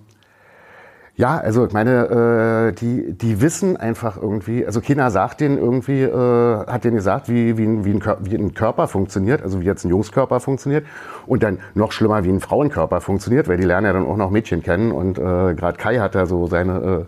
ja, 1.17 1.37
also 1.37 1.65
ich 1.65 1.71
meine, 1.71 2.71
äh, 2.71 2.73
die, 2.73 3.13
die 3.13 3.39
wissen 3.39 3.77
einfach 3.77 4.21
irgendwie, 4.21 4.65
also 4.65 4.81
keiner 4.81 5.11
sagt 5.11 5.39
denen 5.39 5.57
irgendwie, 5.57 6.01
äh, 6.01 6.65
hat 6.67 6.83
denen 6.83 6.97
gesagt, 6.97 7.29
wie, 7.29 7.57
wie, 7.57 7.63
ein, 7.63 7.85
wie, 7.85 7.91
ein, 7.93 8.03
wie 8.19 8.35
ein 8.35 8.53
Körper 8.53 8.89
funktioniert, 8.89 9.41
also 9.41 9.61
wie 9.61 9.65
jetzt 9.65 9.85
ein 9.85 9.89
Jungskörper 9.89 10.41
funktioniert 10.41 10.85
und 11.25 11.41
dann 11.41 11.59
noch 11.73 11.93
schlimmer, 11.93 12.25
wie 12.25 12.29
ein 12.29 12.41
Frauenkörper 12.41 12.99
funktioniert, 12.99 13.47
weil 13.47 13.55
die 13.55 13.63
lernen 13.63 13.87
ja 13.87 13.93
dann 13.93 14.05
auch 14.05 14.17
noch 14.17 14.29
Mädchen 14.29 14.61
kennen 14.61 14.91
und 14.91 15.17
äh, 15.17 15.21
gerade 15.21 15.77
Kai 15.77 15.99
hat 15.99 16.15
da 16.15 16.25
so 16.25 16.47
seine 16.47 16.73
äh, 16.79 17.05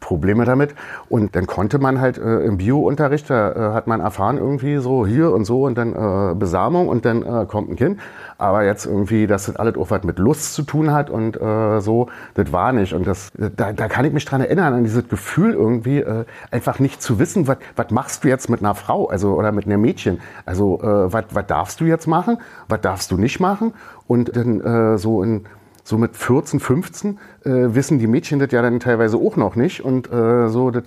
Probleme 0.00 0.44
damit. 0.44 0.74
Und 1.08 1.36
dann 1.36 1.46
konnte 1.46 1.78
man 1.78 2.00
halt 2.00 2.18
äh, 2.18 2.40
im 2.40 2.58
Bio-Unterricht, 2.58 3.28
da 3.30 3.52
äh, 3.52 3.74
hat 3.74 3.86
man 3.86 4.00
erfahren 4.00 4.38
irgendwie 4.38 4.78
so 4.78 5.06
hier 5.06 5.32
und 5.32 5.44
so 5.44 5.64
und 5.64 5.76
dann 5.76 5.92
äh, 5.92 6.34
Besamung 6.34 6.88
und 6.88 7.04
dann 7.04 7.22
äh, 7.22 7.46
kommt 7.46 7.70
ein 7.70 7.76
Kind. 7.76 8.00
Aber 8.38 8.64
jetzt 8.64 8.86
irgendwie, 8.86 9.26
dass 9.26 9.46
das 9.46 9.56
alles 9.56 9.76
auch 9.76 9.90
was 9.90 10.04
mit 10.04 10.18
Lust 10.18 10.54
zu 10.54 10.62
tun 10.62 10.92
hat 10.92 11.10
und 11.10 11.40
äh, 11.40 11.80
so, 11.80 12.08
das 12.34 12.52
war 12.52 12.72
nicht. 12.72 12.92
Und 12.92 13.06
das, 13.06 13.30
da, 13.34 13.72
da 13.72 13.88
kann 13.88 14.04
ich 14.04 14.12
mich 14.12 14.24
dran 14.24 14.40
erinnern, 14.40 14.74
an 14.74 14.84
dieses 14.84 15.08
Gefühl 15.08 15.54
irgendwie, 15.54 15.98
äh, 15.98 16.24
einfach 16.50 16.78
nicht 16.78 17.02
zu 17.02 17.18
wissen, 17.18 17.48
was, 17.48 17.90
machst 17.90 18.24
du 18.24 18.28
jetzt 18.28 18.48
mit 18.48 18.60
einer 18.60 18.74
Frau, 18.74 19.08
also 19.08 19.34
oder 19.34 19.52
mit 19.52 19.66
einem 19.66 19.80
Mädchen. 19.80 20.20
Also 20.46 20.80
äh, 20.80 21.12
was, 21.12 21.24
was 21.30 21.46
darfst 21.46 21.80
du 21.80 21.84
jetzt 21.84 22.06
machen, 22.06 22.38
was 22.68 22.80
darfst 22.80 23.10
du 23.10 23.16
nicht 23.16 23.40
machen. 23.40 23.74
Und 24.06 24.36
dann 24.36 24.60
äh, 24.60 24.98
so 24.98 25.22
in 25.22 25.44
so 25.88 25.96
mit 25.96 26.16
14, 26.16 26.60
15 26.60 27.18
äh, 27.44 27.50
wissen 27.50 27.98
die 27.98 28.06
Mädchen 28.06 28.38
das 28.38 28.52
ja 28.52 28.60
dann 28.60 28.78
teilweise 28.78 29.16
auch 29.16 29.36
noch 29.36 29.56
nicht. 29.56 29.82
Und 29.82 30.12
äh, 30.12 30.48
so, 30.48 30.70
das 30.70 30.84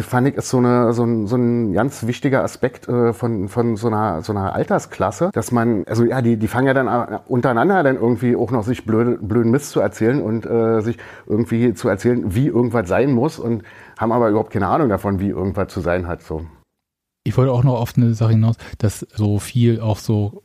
fand 0.00 0.28
ich 0.28 0.34
ist 0.34 0.50
so, 0.50 0.58
eine, 0.58 0.92
so, 0.92 1.04
ein, 1.04 1.26
so 1.26 1.36
ein 1.36 1.72
ganz 1.72 2.06
wichtiger 2.06 2.44
Aspekt 2.44 2.86
äh, 2.86 3.14
von, 3.14 3.48
von 3.48 3.76
so, 3.76 3.86
einer, 3.86 4.20
so 4.20 4.32
einer 4.32 4.54
Altersklasse, 4.54 5.30
dass 5.32 5.52
man, 5.52 5.84
also 5.86 6.04
ja, 6.04 6.20
die, 6.20 6.36
die 6.36 6.48
fangen 6.48 6.66
ja 6.66 6.74
dann 6.74 6.86
äh, 6.86 7.18
untereinander 7.28 7.82
dann 7.82 7.96
irgendwie 7.96 8.36
auch 8.36 8.50
noch 8.50 8.64
sich 8.64 8.84
blöde, 8.84 9.16
blöden 9.22 9.50
Mist 9.50 9.70
zu 9.70 9.80
erzählen 9.80 10.20
und 10.20 10.44
äh, 10.44 10.82
sich 10.82 10.98
irgendwie 11.26 11.72
zu 11.72 11.88
erzählen, 11.88 12.34
wie 12.34 12.48
irgendwas 12.48 12.86
sein 12.86 13.12
muss 13.12 13.38
und 13.38 13.62
haben 13.98 14.12
aber 14.12 14.28
überhaupt 14.28 14.52
keine 14.52 14.68
Ahnung 14.68 14.90
davon, 14.90 15.18
wie 15.18 15.30
irgendwas 15.30 15.68
zu 15.68 15.80
sein 15.80 16.06
hat. 16.06 16.22
So. 16.22 16.44
Ich 17.24 17.38
wollte 17.38 17.52
auch 17.52 17.64
noch 17.64 17.80
auf 17.80 17.94
eine 17.96 18.12
Sache 18.12 18.32
hinaus, 18.32 18.56
dass 18.76 19.00
so 19.14 19.38
viel 19.38 19.80
auch 19.80 19.96
so 19.96 20.42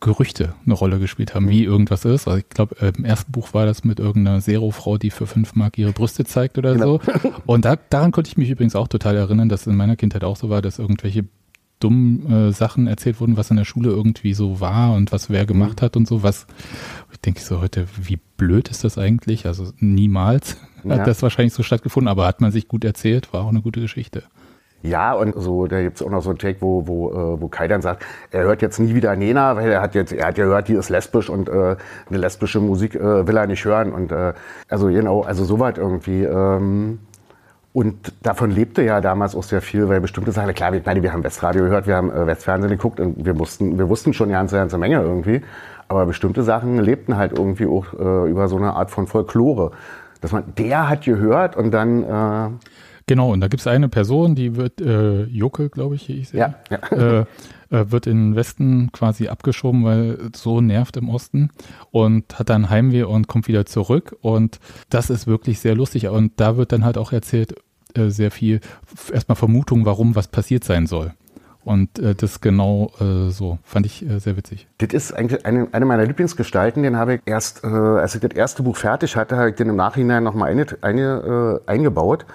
Gerüchte 0.00 0.54
eine 0.64 0.74
Rolle 0.74 0.98
gespielt 0.98 1.34
haben, 1.34 1.48
wie 1.48 1.64
irgendwas 1.64 2.04
ist. 2.04 2.28
Also 2.28 2.38
ich 2.38 2.48
glaube, 2.48 2.76
äh, 2.80 2.92
im 2.96 3.04
ersten 3.04 3.32
Buch 3.32 3.54
war 3.54 3.66
das 3.66 3.84
mit 3.84 3.98
irgendeiner 3.98 4.40
Zero-Frau, 4.40 4.98
die 4.98 5.10
für 5.10 5.26
fünf 5.26 5.54
Mark 5.54 5.78
ihre 5.78 5.92
Brüste 5.92 6.24
zeigt 6.24 6.58
oder 6.58 6.74
genau. 6.74 7.00
so. 7.04 7.32
Und 7.46 7.64
da, 7.64 7.76
daran 7.76 8.12
konnte 8.12 8.28
ich 8.28 8.36
mich 8.36 8.50
übrigens 8.50 8.76
auch 8.76 8.88
total 8.88 9.16
erinnern, 9.16 9.48
dass 9.48 9.66
in 9.66 9.76
meiner 9.76 9.96
Kindheit 9.96 10.24
auch 10.24 10.36
so 10.36 10.50
war, 10.50 10.62
dass 10.62 10.78
irgendwelche 10.78 11.24
dummen 11.80 12.48
äh, 12.48 12.52
Sachen 12.52 12.86
erzählt 12.86 13.20
wurden, 13.20 13.36
was 13.36 13.50
in 13.50 13.56
der 13.56 13.64
Schule 13.64 13.90
irgendwie 13.90 14.34
so 14.34 14.60
war 14.60 14.94
und 14.94 15.12
was 15.12 15.30
wer 15.30 15.46
gemacht 15.46 15.80
mhm. 15.80 15.84
hat 15.84 15.96
und 15.96 16.08
so. 16.08 16.22
Was 16.22 16.46
ich 17.12 17.20
denke 17.20 17.40
so 17.40 17.60
heute, 17.60 17.86
wie 18.02 18.18
blöd 18.36 18.68
ist 18.68 18.84
das 18.84 18.98
eigentlich? 18.98 19.46
Also 19.46 19.72
niemals 19.78 20.56
ja. 20.84 20.98
hat 20.98 21.06
das 21.06 21.22
wahrscheinlich 21.22 21.54
so 21.54 21.62
stattgefunden, 21.62 22.08
aber 22.08 22.26
hat 22.26 22.40
man 22.40 22.52
sich 22.52 22.68
gut 22.68 22.84
erzählt, 22.84 23.32
war 23.32 23.44
auch 23.44 23.48
eine 23.48 23.62
gute 23.62 23.80
Geschichte. 23.80 24.24
Ja, 24.82 25.12
und 25.12 25.34
so, 25.36 25.66
da 25.66 25.82
gibt's 25.82 26.02
auch 26.02 26.10
noch 26.10 26.22
so 26.22 26.30
einen 26.30 26.38
Take, 26.38 26.58
wo, 26.60 26.86
wo, 26.86 27.10
äh, 27.10 27.40
wo 27.40 27.48
Kai 27.48 27.66
dann 27.66 27.82
sagt, 27.82 28.04
er 28.30 28.44
hört 28.44 28.62
jetzt 28.62 28.78
nie 28.78 28.94
wieder 28.94 29.16
Nena, 29.16 29.56
weil 29.56 29.70
er 29.70 29.82
hat 29.82 29.96
jetzt, 29.96 30.12
er 30.12 30.28
hat 30.28 30.38
ja 30.38 30.44
gehört, 30.44 30.68
die 30.68 30.74
ist 30.74 30.88
lesbisch 30.88 31.28
und 31.28 31.48
äh, 31.48 31.76
eine 32.08 32.18
lesbische 32.18 32.60
Musik 32.60 32.94
äh, 32.94 33.26
will 33.26 33.36
er 33.36 33.48
nicht 33.48 33.64
hören. 33.64 33.92
Und 33.92 34.12
äh, 34.12 34.34
also 34.68 34.86
genau, 34.86 35.22
also 35.22 35.44
soweit 35.44 35.78
irgendwie. 35.78 36.22
Ähm, 36.22 37.00
und 37.72 38.12
davon 38.22 38.50
lebte 38.50 38.82
ja 38.82 39.00
damals 39.00 39.34
auch 39.34 39.42
sehr 39.42 39.60
viel, 39.60 39.88
weil 39.88 40.00
bestimmte 40.00 40.32
Sachen, 40.32 40.54
klar, 40.54 40.72
ich 40.72 40.86
meine, 40.86 41.02
wir 41.02 41.12
haben 41.12 41.22
Westradio 41.22 41.64
gehört, 41.64 41.86
wir 41.86 41.96
haben 41.96 42.10
äh, 42.10 42.26
Westfernsehen 42.26 42.70
geguckt 42.70 43.00
und 43.00 43.24
wir 43.24 43.38
wussten, 43.38 43.78
wir 43.78 43.88
wussten 43.88 44.12
schon 44.14 44.28
eine 44.28 44.38
ganze, 44.38 44.56
ganze 44.56 44.78
Menge 44.78 45.00
irgendwie. 45.00 45.42
Aber 45.88 46.06
bestimmte 46.06 46.42
Sachen 46.42 46.78
lebten 46.78 47.16
halt 47.16 47.36
irgendwie 47.36 47.66
auch 47.66 47.92
äh, 47.94 48.30
über 48.30 48.46
so 48.48 48.56
eine 48.56 48.74
Art 48.74 48.90
von 48.90 49.06
Folklore. 49.06 49.72
Dass 50.20 50.32
man, 50.32 50.44
der 50.56 50.88
hat 50.88 51.04
gehört 51.04 51.56
und 51.56 51.70
dann 51.72 52.02
äh, 52.02 52.50
Genau, 53.08 53.32
und 53.32 53.40
da 53.40 53.48
gibt 53.48 53.60
es 53.60 53.66
eine 53.66 53.88
Person, 53.88 54.34
die 54.34 54.54
wird, 54.54 54.82
äh, 54.82 55.24
Jucke, 55.24 55.70
glaube 55.70 55.94
ich, 55.94 56.02
hieß 56.02 56.32
ja, 56.32 56.54
ja. 56.70 56.78
Äh, 56.90 57.24
äh, 57.70 57.90
wird 57.90 58.06
in 58.06 58.32
den 58.32 58.36
Westen 58.36 58.92
quasi 58.92 59.28
abgeschoben, 59.28 59.82
weil 59.82 60.18
so 60.36 60.60
nervt 60.60 60.96
im 60.98 61.08
Osten 61.08 61.48
und 61.90 62.38
hat 62.38 62.50
dann 62.50 62.68
Heimweh 62.68 63.04
und 63.04 63.26
kommt 63.26 63.48
wieder 63.48 63.64
zurück. 63.64 64.14
Und 64.20 64.60
das 64.90 65.08
ist 65.08 65.26
wirklich 65.26 65.58
sehr 65.58 65.74
lustig. 65.74 66.08
Und 66.08 66.32
da 66.36 66.58
wird 66.58 66.70
dann 66.70 66.84
halt 66.84 66.98
auch 66.98 67.12
erzählt, 67.12 67.54
äh, 67.94 68.10
sehr 68.10 68.30
viel, 68.30 68.60
erstmal 69.10 69.36
Vermutung, 69.36 69.86
warum 69.86 70.14
was 70.14 70.28
passiert 70.28 70.64
sein 70.64 70.86
soll. 70.86 71.14
Und 71.64 71.98
äh, 71.98 72.14
das 72.14 72.42
genau 72.42 72.92
äh, 73.00 73.30
so 73.30 73.58
fand 73.62 73.86
ich 73.86 74.06
äh, 74.06 74.18
sehr 74.18 74.36
witzig. 74.36 74.68
Das 74.78 74.90
ist 74.92 75.12
eigentlich 75.12 75.46
eine, 75.46 75.68
eine 75.72 75.86
meiner 75.86 76.04
Lieblingsgestalten. 76.04 76.82
Den 76.82 76.96
habe 76.96 77.14
ich 77.14 77.20
erst, 77.24 77.64
äh, 77.64 77.68
als 77.68 78.14
ich 78.14 78.20
das 78.20 78.32
erste 78.32 78.62
Buch 78.62 78.76
fertig 78.76 79.16
hatte, 79.16 79.36
habe 79.36 79.50
ich 79.50 79.56
den 79.56 79.70
im 79.70 79.76
Nachhinein 79.76 80.24
nochmal 80.24 80.50
eine, 80.50 80.66
eine, 80.82 81.60
äh, 81.66 81.70
eingebaut 81.70 82.26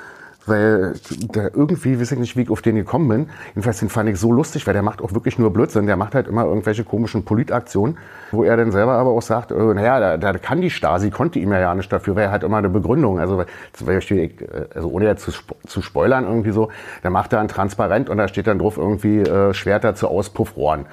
weil 0.45 0.93
der 1.34 1.56
irgendwie, 1.56 1.99
weiß 1.99 2.12
ich 2.12 2.19
nicht, 2.19 2.36
wie 2.36 2.41
ich 2.41 2.49
auf 2.49 2.62
den 2.62 2.75
gekommen 2.75 3.08
bin. 3.08 3.29
Jedenfalls 3.49 3.79
den 3.79 3.89
fand 3.89 4.10
ich 4.10 4.19
so 4.19 4.32
lustig, 4.32 4.67
weil 4.67 4.73
der 4.73 4.84
macht 4.84 5.01
auch 5.01 5.13
wirklich 5.13 5.39
nur 5.39 5.51
Blödsinn. 5.53 5.86
Der 5.86 5.97
macht 5.97 6.15
halt 6.15 6.27
immer 6.27 6.45
irgendwelche 6.45 6.84
komischen 6.84 7.23
Politaktionen, 7.23 7.97
wo 8.32 8.43
er 8.43 8.58
dann 8.58 8.71
selber 8.71 8.93
aber 8.93 9.12
auch 9.12 9.21
sagt, 9.21 9.51
äh, 9.51 9.56
naja, 9.56 9.99
da, 9.99 10.17
da 10.17 10.38
kann 10.38 10.62
die 10.62 10.69
Stasi, 10.69 11.12
konnte 11.12 11.39
ihm 11.39 11.51
ja 11.51 11.60
ja 11.60 11.75
nicht 11.75 11.91
dafür, 11.91 12.15
weil 12.15 12.25
er 12.25 12.32
hat 12.32 12.43
immer 12.43 12.58
eine 12.58 12.69
Begründung. 12.69 13.19
Also, 13.19 13.43
zum 13.73 13.88
Beispiel, 13.88 14.32
also 14.73 14.89
ohne 14.89 15.06
jetzt 15.06 15.23
zu, 15.23 15.32
zu 15.65 15.82
spoilern 15.82 16.25
irgendwie 16.25 16.51
so, 16.51 16.69
da 17.01 17.10
macht 17.10 17.34
er 17.34 17.39
ein 17.39 17.47
Transparent 17.47 18.10
und 18.10 18.17
da 18.17 18.27
steht 18.27 18.47
dann 18.47 18.60
drauf 18.60 18.77
irgendwie 18.77 19.19
äh, 19.19 19.53
Schwerter 19.53 19.95
zu 19.95 20.08
Auspuffrohren. 20.08 20.86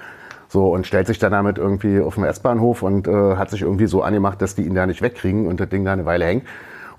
So, 0.49 0.75
und 0.75 0.85
stellt 0.85 1.07
sich 1.07 1.21
dann 1.21 1.31
damit 1.31 1.59
irgendwie 1.59 2.01
auf 2.01 2.17
dem 2.17 2.25
S-Bahnhof 2.25 2.83
und 2.83 3.07
äh, 3.07 3.37
hat 3.37 3.51
sich 3.51 3.63
irgendwie 3.63 3.87
so 3.87 4.03
angemacht, 4.03 4.43
dass 4.43 4.57
die 4.57 4.63
ihn 4.63 4.75
da 4.75 4.85
nicht 4.85 5.01
wegkriegen 5.01 5.47
und 5.47 5.61
das 5.61 5.69
Ding 5.69 5.85
da 5.85 5.93
eine 5.93 6.07
Weile 6.07 6.25
hängt. 6.25 6.45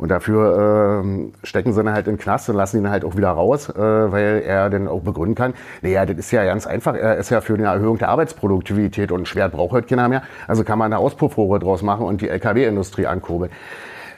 Und 0.02 0.10
dafür 0.10 1.04
äh, 1.06 1.46
stecken 1.46 1.74
sie 1.74 1.80
ihn 1.80 1.94
halt 1.94 2.08
in 2.08 2.16
den 2.16 2.20
Knast 2.20 2.50
und 2.50 2.56
lassen 2.56 2.80
ihn 2.80 2.90
halt 2.90 3.06
auch 3.06 3.16
wieder 3.16 3.30
raus, 3.30 3.70
äh, 3.70 3.76
weil 3.76 4.42
er 4.44 4.72
dann 4.72 4.88
auch 4.88 5.02
begründen 5.02 5.36
kann, 5.36 5.54
naja, 5.84 6.08
das 6.08 6.18
ist 6.18 6.32
ja 6.32 6.44
ganz 6.44 6.66
einfach, 6.66 6.96
er 6.96 7.18
ist 7.18 7.30
ja 7.30 7.40
für 7.40 7.54
eine 7.54 7.66
Erhöhung 7.66 8.00
der 8.00 8.10
Arbeitsproduktivität 8.10 9.12
und 9.12 9.28
Schwert 9.28 9.52
braucht 9.52 9.74
heute 9.74 9.88
keiner 9.88 10.10
mehr. 10.10 10.24
Also 10.48 10.64
kann 10.64 10.80
man 10.80 10.92
eine 10.92 10.98
Auspuffrohre 10.98 11.60
draus 11.60 11.84
machen 11.84 12.08
und 12.08 12.22
die 12.22 12.30
LKW-Industrie 12.30 13.06
ankurbeln. 13.06 13.52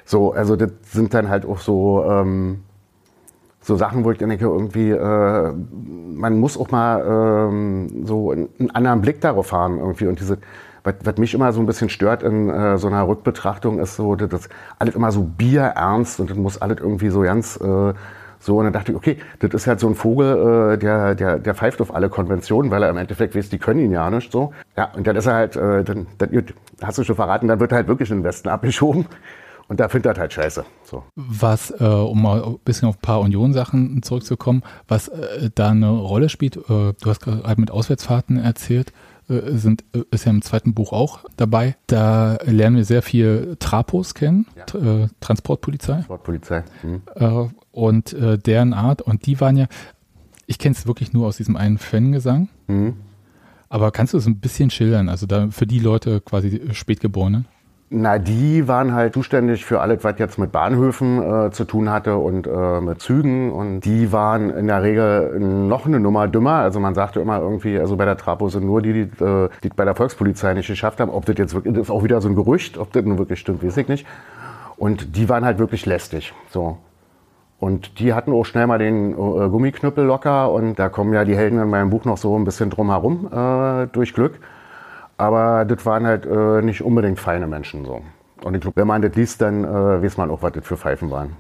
So, 0.06 0.32
also 0.32 0.56
das 0.56 0.72
sind 0.84 1.14
dann 1.14 1.28
halt 1.28 1.46
auch 1.46 1.60
so... 1.60 2.06
Ähm, 2.08 2.64
so 3.66 3.78
Sachen, 3.78 4.04
wo 4.04 4.12
ich 4.12 4.18
denke, 4.18 4.44
irgendwie, 4.44 4.90
äh, 4.90 5.54
man 5.54 6.38
muss 6.38 6.58
auch 6.58 6.70
mal 6.72 7.48
ähm, 7.50 8.06
so 8.06 8.32
einen 8.32 8.72
anderen 8.74 9.00
Blick 9.02 9.22
darauf 9.22 9.54
haben 9.54 9.80
irgendwie 9.80 10.08
und 10.08 10.20
diese 10.20 10.38
was, 10.84 10.96
was 11.04 11.18
mich 11.18 11.34
immer 11.34 11.54
so 11.54 11.60
ein 11.60 11.66
bisschen 11.66 11.90
stört 11.90 12.24
in 12.24 12.50
äh, 12.50 12.78
so 12.78 12.88
einer 12.88 13.08
Rückbetrachtung 13.08 13.80
ist 13.80 13.96
so, 13.96 14.16
dass 14.16 14.30
das 14.30 14.50
alles 14.80 14.96
immer 14.96 15.12
so 15.12 15.24
bierernst 15.24 16.20
und 16.20 16.30
das 16.30 16.38
muss 16.38 16.62
alles 16.62 16.80
irgendwie 16.80 17.10
so 17.10 17.22
ganz 17.22 17.60
äh, 17.62 17.94
so, 18.44 18.58
und 18.58 18.66
dann 18.66 18.74
dachte 18.74 18.92
ich, 18.92 18.98
okay, 18.98 19.18
das 19.40 19.54
ist 19.54 19.68
halt 19.68 19.80
so 19.80 19.88
ein 19.88 19.96
Vogel, 19.96 20.74
äh, 20.74 20.78
der, 20.78 21.16
der, 21.16 21.40
der 21.40 21.56
pfeift 21.56 21.80
auf 21.80 21.96
alle 21.96 22.10
Konventionen, 22.10 22.72
weil 22.72 22.84
er 22.84 22.90
im 22.90 22.98
Endeffekt 22.98 23.36
weiß, 23.36 23.48
die 23.48 23.58
können 23.58 23.80
ihn 23.80 23.92
ja 23.92 24.10
nicht 24.10 24.34
so. 24.34 24.52
Ja, 24.76 24.92
und 24.98 25.08
dann 25.08 25.16
ist 25.16 25.28
er 25.28 25.34
halt, 25.34 25.56
äh, 25.56 25.86
dann, 25.86 26.08
dann 26.18 26.46
hast 26.82 26.98
du 26.98 27.06
schon 27.06 27.16
verraten, 27.16 27.48
dann 27.48 27.62
wird 27.62 27.72
er 27.72 27.78
halt 27.78 27.88
wirklich 27.88 28.12
in 28.12 28.18
den 28.18 28.24
Westen 28.26 28.50
abgeschoben. 28.50 29.06
Und 29.70 29.80
da 29.80 29.88
findet 29.88 30.18
er 30.18 30.20
halt 30.20 30.34
scheiße. 30.34 30.66
So. 30.84 31.04
Was, 31.16 31.72
äh, 31.80 31.86
um 31.86 32.22
mal 32.22 32.44
ein 32.44 32.58
bisschen 32.66 32.90
auf 32.90 32.98
ein 32.98 33.02
paar 33.02 33.22
Union-Sachen 33.22 34.04
zurückzukommen, 34.04 34.62
was 34.90 35.08
äh, 35.08 35.50
da 35.56 35.70
eine 35.70 35.90
Rolle 35.90 36.28
spielt, 36.28 36.58
äh, 36.58 36.60
du 36.68 36.94
hast 37.06 37.22
gerade 37.22 37.62
mit 37.62 37.72
Auswärtsfahrten 37.72 38.38
erzählt, 38.38 38.92
äh, 39.34 39.58
sind, 39.58 39.84
äh, 39.94 40.04
ist 40.12 40.26
ja 40.26 40.32
im 40.32 40.42
zweiten 40.42 40.74
Buch 40.74 40.94
auch 40.94 41.26
dabei. 41.38 41.76
Da 41.88 42.38
lernen 42.46 42.78
wir 42.78 42.86
sehr 42.86 43.02
viel 43.02 43.56
Trapos 43.60 44.14
kennen, 44.14 44.46
ja. 44.56 45.04
äh, 45.04 45.08
Transportpolizei. 45.20 45.94
Transportpolizei. 45.94 46.64
Mhm. 46.84 47.52
Und 47.72 48.16
deren 48.20 48.74
Art. 48.74 49.02
Und 49.02 49.26
die 49.26 49.42
waren 49.42 49.58
ja, 49.58 49.66
ich 50.46 50.60
kenne 50.60 50.76
es 50.76 50.86
wirklich 50.86 51.14
nur 51.14 51.28
aus 51.28 51.38
diesem 51.38 51.58
einen 51.58 51.80
Fangesang. 51.80 52.50
Mhm. 52.68 52.94
Aber 53.70 53.92
kannst 53.92 54.14
du 54.14 54.18
es 54.20 54.28
ein 54.28 54.38
bisschen 54.38 54.70
schildern? 54.70 55.10
Also 55.10 55.26
da 55.26 55.50
für 55.50 55.66
die 55.66 55.80
Leute 55.80 56.22
quasi 56.22 56.62
Spätgeborene? 56.74 57.46
Na, 57.96 58.18
die 58.18 58.68
waren 58.68 58.96
halt 58.96 59.14
zuständig 59.14 59.66
für 59.66 59.80
alles, 59.80 60.04
was 60.04 60.18
jetzt 60.18 60.40
mit 60.40 60.52
Bahnhöfen 60.52 61.22
äh, 61.22 61.52
zu 61.52 61.64
tun 61.64 61.92
hatte 61.92 62.18
und 62.18 62.48
äh, 62.48 62.82
mit 62.82 63.02
Zügen. 63.02 63.52
Und 63.52 63.82
die 63.82 64.12
waren 64.12 64.50
in 64.50 64.66
der 64.66 64.82
Regel 64.82 65.40
noch 65.40 65.86
eine 65.86 66.00
Nummer 66.00 66.28
dümmer. 66.28 66.56
Also 66.56 66.80
man 66.80 66.96
sagte 66.96 67.20
immer 67.20 67.40
irgendwie, 67.40 67.78
also 67.78 67.96
bei 67.96 68.06
der 68.06 68.18
Trapo 68.18 68.50
sind 68.50 68.66
nur 68.66 68.82
die, 68.82 68.94
die, 68.94 69.24
äh, 69.24 69.50
die 69.62 69.70
bei 69.70 69.86
der 69.86 69.94
Volkspolizei 69.94 70.56
nicht 70.56 70.66
geschafft 70.66 71.00
haben. 71.02 71.12
Ob 71.12 71.28
das 71.28 71.38
jetzt 71.38 71.54
wirklich, 71.54 71.76
das 71.76 71.84
ist 71.84 71.92
auch 71.92 72.04
wieder 72.04 72.20
so 72.20 72.30
ein 72.30 72.36
Gerücht, 72.36 72.80
ob 72.80 72.92
das 72.94 73.06
nun 73.06 73.20
wirklich 73.20 73.40
stimmt, 73.40 73.64
weiß 73.64 73.78
ich 73.78 73.88
nicht. 73.88 74.08
Und 74.76 75.16
die 75.16 75.30
waren 75.30 75.46
halt 75.46 75.60
wirklich 75.60 75.86
lästig. 75.86 76.34
So. 76.50 76.80
Und 77.60 78.00
die 78.00 78.16
hatten 78.16 78.34
auch 78.34 78.44
schnell 78.44 78.66
mal 78.66 78.80
den 78.80 79.12
äh, 79.12 79.16
Gummiknüppel 79.16 80.04
locker 80.04 80.52
und 80.52 80.80
da 80.80 80.90
kommen 80.90 81.14
ja 81.14 81.26
die 81.26 81.38
Helden 81.38 81.60
in 81.60 81.70
meinem 81.70 81.92
Buch 81.92 82.06
noch 82.06 82.18
so 82.18 82.36
ein 82.40 82.44
bisschen 82.44 82.72
drum 82.72 82.90
herum 82.90 83.30
äh, 83.32 83.86
durch 83.92 84.16
Glück. 84.16 84.40
Aber 85.18 85.66
das 85.66 85.86
waren 85.86 86.06
halt 86.06 86.26
äh, 86.26 86.62
nicht 86.62 86.82
unbedingt 86.82 87.20
feine 87.20 87.48
Menschen 87.48 87.86
so. 87.86 88.02
Und 88.44 88.56
ich 88.56 88.62
glaube, 88.62 88.76
wenn 88.82 88.88
man 88.88 89.02
das 89.02 89.16
liest, 89.16 89.42
dann 89.42 89.64
äh, 89.64 90.04
weiß 90.04 90.18
man 90.18 90.30
auch, 90.30 90.42
was 90.42 90.54
das 90.54 90.66
für 90.66 90.78
Pfeifen 90.78 91.12
waren. 91.12 91.36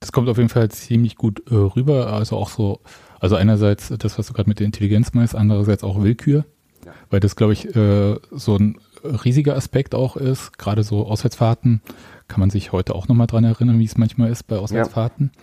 Das 0.00 0.12
kommt 0.12 0.28
auf 0.28 0.36
jeden 0.36 0.48
Fall 0.48 0.70
ziemlich 0.70 1.16
gut 1.16 1.42
äh, 1.50 1.54
rüber. 1.54 2.12
Also 2.12 2.36
auch 2.36 2.48
so, 2.48 2.80
also 3.20 3.36
einerseits 3.36 3.88
das, 3.88 4.18
was 4.18 4.26
du 4.26 4.32
gerade 4.32 4.48
mit 4.48 4.58
der 4.58 4.66
Intelligenz 4.66 5.14
meinst, 5.14 5.34
andererseits 5.34 5.84
auch 5.84 6.02
Willkür. 6.02 6.44
Ja. 6.84 6.92
Weil 7.10 7.20
das, 7.20 7.36
glaube 7.36 7.52
ich, 7.52 7.74
äh, 7.74 8.18
so 8.30 8.56
ein 8.56 8.78
riesiger 9.02 9.56
Aspekt 9.56 9.94
auch 9.94 10.16
ist. 10.16 10.58
Gerade 10.58 10.82
so 10.82 11.06
Auswärtsfahrten 11.06 11.82
kann 12.28 12.40
man 12.40 12.50
sich 12.50 12.72
heute 12.72 12.94
auch 12.94 13.08
nochmal 13.08 13.26
dran 13.26 13.44
erinnern, 13.44 13.78
wie 13.78 13.84
es 13.84 13.96
manchmal 13.96 14.30
ist 14.30 14.44
bei 14.44 14.56
Auswärtsfahrten. 14.56 15.30
Ja. 15.34 15.40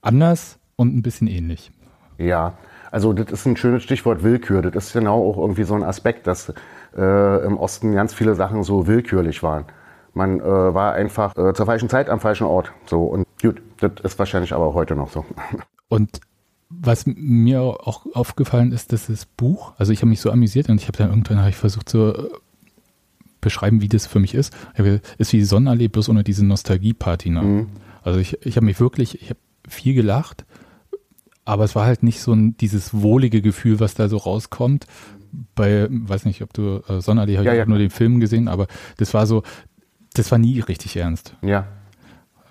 Anders 0.00 0.58
und 0.76 0.96
ein 0.96 1.02
bisschen 1.02 1.26
ähnlich. 1.26 1.70
Ja, 2.18 2.54
also 2.92 3.14
das 3.14 3.32
ist 3.32 3.46
ein 3.46 3.56
schönes 3.56 3.82
Stichwort 3.82 4.22
Willkür. 4.22 4.62
Das 4.62 4.86
ist 4.86 4.92
genau 4.92 5.28
auch 5.28 5.38
irgendwie 5.38 5.64
so 5.64 5.74
ein 5.74 5.82
Aspekt, 5.82 6.26
dass 6.26 6.52
äh, 6.94 7.44
im 7.44 7.56
Osten 7.56 7.94
ganz 7.94 8.12
viele 8.12 8.34
Sachen 8.34 8.62
so 8.62 8.86
willkürlich 8.86 9.42
waren. 9.42 9.64
Man 10.12 10.40
äh, 10.40 10.44
war 10.44 10.92
einfach 10.92 11.34
äh, 11.38 11.54
zur 11.54 11.64
falschen 11.64 11.88
Zeit 11.88 12.10
am 12.10 12.20
falschen 12.20 12.46
Ort. 12.46 12.70
So 12.84 13.04
und 13.04 13.26
gut, 13.40 13.62
das 13.80 13.92
ist 14.04 14.18
wahrscheinlich 14.18 14.52
aber 14.52 14.74
heute 14.74 14.94
noch 14.94 15.10
so. 15.10 15.24
Und 15.88 16.20
was 16.70 17.04
mir 17.06 17.60
auch 17.60 18.06
aufgefallen 18.14 18.72
ist, 18.72 18.94
dass 18.94 19.08
das 19.08 19.26
Buch, 19.26 19.74
also 19.76 19.92
ich 19.92 19.98
habe 20.00 20.08
mich 20.08 20.22
so 20.22 20.30
amüsiert 20.30 20.70
und 20.70 20.80
ich 20.80 20.88
habe 20.88 20.96
dann 20.96 21.10
irgendwann 21.10 21.42
hab 21.42 21.50
ich 21.50 21.56
versucht 21.56 21.90
zu 21.90 22.14
äh, 22.14 22.30
beschreiben, 23.42 23.82
wie 23.82 23.88
das 23.88 24.06
für 24.06 24.18
mich 24.18 24.34
ist. 24.34 24.54
Ist 25.18 25.34
wie 25.34 25.44
Sonnenallee, 25.44 25.88
bloß 25.88 26.08
ohne 26.08 26.24
diese 26.24 26.46
Nostalgie-Party. 26.46 27.28
Ne? 27.28 27.42
Mhm. 27.42 27.66
Also 28.02 28.20
ich, 28.20 28.38
ich 28.46 28.56
habe 28.56 28.64
mich 28.64 28.80
wirklich, 28.80 29.20
ich 29.20 29.28
habe 29.28 29.40
viel 29.68 29.94
gelacht 29.94 30.46
aber 31.44 31.64
es 31.64 31.74
war 31.74 31.86
halt 31.86 32.02
nicht 32.02 32.20
so 32.20 32.32
ein, 32.32 32.56
dieses 32.56 32.94
wohlige 32.94 33.42
Gefühl, 33.42 33.80
was 33.80 33.94
da 33.94 34.08
so 34.08 34.16
rauskommt. 34.16 34.86
Bei, 35.54 35.88
weiß 35.90 36.26
nicht, 36.26 36.42
ob 36.42 36.52
du 36.52 36.82
äh, 36.88 37.00
habe 37.00 37.30
ja, 37.30 37.52
ich 37.52 37.58
ja. 37.58 37.66
nur 37.66 37.78
den 37.78 37.90
Film 37.90 38.20
gesehen, 38.20 38.48
aber 38.48 38.66
das 38.98 39.14
war 39.14 39.26
so, 39.26 39.42
das 40.14 40.30
war 40.30 40.38
nie 40.38 40.60
richtig 40.60 40.96
ernst. 40.96 41.36
Ja. 41.42 41.66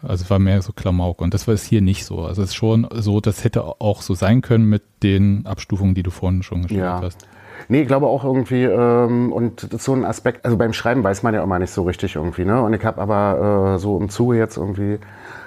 Also 0.02 0.24
es 0.24 0.30
war 0.32 0.40
mehr 0.40 0.62
so 0.64 0.74
Klamauk 0.74 1.22
und 1.22 1.34
das 1.34 1.48
war 1.48 1.54
es 1.54 1.64
hier 1.64 1.82
nicht 1.82 2.06
so. 2.06 2.22
Also 2.22 2.42
es 2.42 2.50
ist 2.50 2.56
schon 2.56 2.88
so, 2.92 3.22
das 3.22 3.44
hätte 3.44 3.64
auch 3.64 4.02
so 4.02 4.16
sein 4.16 4.42
können 4.42 4.66
mit 4.66 4.82
den 5.04 5.46
Abstufungen, 5.46 5.94
die 5.94 6.04
du 6.04 6.10
vorhin 6.10 6.42
schon 6.42 6.64
geschildert 6.64 7.02
ja. 7.02 7.02
hast. 7.02 7.28
Nee, 7.68 7.82
ich 7.84 7.88
glaube 7.88 8.08
auch 8.08 8.24
irgendwie, 8.24 8.64
ähm, 8.64 9.32
und 9.32 9.68
so 9.80 9.94
ein 9.94 10.04
Aspekt, 10.04 10.44
also 10.46 10.58
beim 10.58 10.74
Schreiben 10.74 11.04
weiß 11.04 11.22
man 11.22 11.36
ja 11.36 11.44
immer 11.44 11.60
nicht 11.60 11.70
so 11.70 11.84
richtig 11.84 12.16
irgendwie, 12.16 12.46
ne? 12.46 12.62
Und 12.62 12.74
ich 12.74 12.84
habe 12.84 13.00
aber 13.00 13.76
äh, 13.76 13.80
so 13.80 14.00
im 14.00 14.10
Zuge 14.10 14.38
jetzt 14.38 14.58
irgendwie 14.58 14.98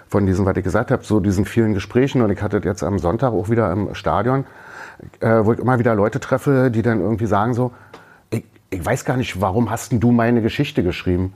von 0.09 0.27
diesen, 0.27 0.45
was 0.47 0.57
ich 0.57 0.65
gesagt 0.65 0.91
habe, 0.91 1.05
so 1.05 1.21
diesen 1.21 1.45
vielen 1.45 1.75
Gesprächen 1.75 2.23
und 2.23 2.31
ich 2.31 2.43
hatte 2.43 2.61
jetzt 2.65 2.83
am 2.83 2.99
Sonntag 2.99 3.33
auch 3.33 3.49
wieder 3.49 3.71
im 3.73 3.95
Stadion, 3.95 4.45
äh, 5.21 5.45
wo 5.45 5.53
ich 5.53 5.59
immer 5.59 5.79
wieder 5.79 5.95
Leute 5.95 6.21
treffe, 6.21 6.71
die 6.71 6.83
dann 6.83 7.01
irgendwie 7.01 7.27
sagen 7.27 7.55
so, 7.55 7.73
ich, 8.31 8.45
ich 8.71 8.85
weiß 8.85 9.05
gar 9.05 9.17
nicht, 9.17 9.41
warum 9.41 9.71
hast 9.71 9.93
denn 9.93 10.01
du 10.01 10.13
meine 10.13 10.43
Geschichte 10.43 10.83
geschrieben? 10.83 11.35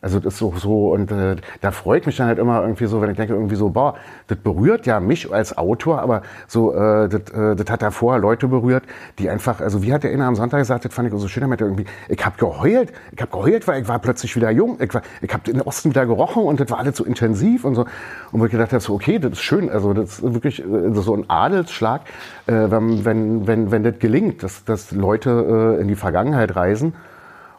Also 0.00 0.20
das 0.20 0.34
ist 0.34 0.38
so, 0.38 0.54
so 0.56 0.92
und 0.92 1.10
äh, 1.10 1.34
da 1.60 1.72
freut 1.72 2.06
mich 2.06 2.16
dann 2.16 2.28
halt 2.28 2.38
immer 2.38 2.62
irgendwie 2.62 2.86
so, 2.86 3.00
wenn 3.00 3.10
ich 3.10 3.16
denke 3.16 3.34
irgendwie 3.34 3.56
so, 3.56 3.70
boah, 3.70 3.96
das 4.28 4.38
berührt 4.38 4.86
ja 4.86 5.00
mich 5.00 5.32
als 5.32 5.58
Autor, 5.58 6.00
aber 6.00 6.22
so, 6.46 6.72
äh, 6.72 7.08
das, 7.08 7.22
äh, 7.32 7.56
das 7.56 7.68
hat 7.68 7.82
da 7.82 7.90
vorher 7.90 8.20
Leute 8.20 8.46
berührt, 8.46 8.84
die 9.18 9.28
einfach, 9.28 9.60
also 9.60 9.82
wie 9.82 9.92
hat 9.92 10.04
der 10.04 10.12
Inner 10.12 10.26
am 10.26 10.36
Sonntag 10.36 10.58
gesagt, 10.58 10.84
das 10.84 10.94
fand 10.94 11.12
ich 11.12 11.20
so 11.20 11.26
schön, 11.26 11.40
damit 11.40 11.60
irgendwie, 11.60 11.84
ich 12.08 12.24
habe 12.24 12.36
geheult, 12.38 12.92
ich 13.10 13.20
habe 13.20 13.32
geheult, 13.32 13.66
weil 13.66 13.82
ich 13.82 13.88
war 13.88 13.98
plötzlich 13.98 14.36
wieder 14.36 14.52
jung, 14.52 14.78
ich, 14.80 14.94
war, 14.94 15.02
ich 15.20 15.32
habe 15.32 15.42
den 15.42 15.62
Osten 15.62 15.90
wieder 15.90 16.06
gerochen 16.06 16.44
und 16.44 16.60
das 16.60 16.70
war 16.70 16.78
alles 16.78 16.96
so 16.96 17.04
intensiv 17.04 17.64
und 17.64 17.74
so. 17.74 17.84
Und 18.30 18.40
wo 18.40 18.44
ich 18.44 18.52
gedacht 18.52 18.72
habe, 18.72 18.80
so, 18.80 18.94
okay, 18.94 19.18
das 19.18 19.32
ist 19.32 19.40
schön, 19.40 19.68
also 19.68 19.94
das 19.94 20.20
ist 20.20 20.34
wirklich 20.34 20.60
äh, 20.60 20.92
so 20.92 21.16
ein 21.16 21.28
Adelsschlag, 21.28 22.02
äh, 22.46 22.52
wenn, 22.52 23.04
wenn, 23.04 23.46
wenn, 23.48 23.70
wenn 23.72 23.82
das 23.82 23.98
gelingt, 23.98 24.44
dass, 24.44 24.64
dass 24.64 24.92
Leute 24.92 25.76
äh, 25.76 25.80
in 25.80 25.88
die 25.88 25.96
Vergangenheit 25.96 26.54
reisen. 26.54 26.94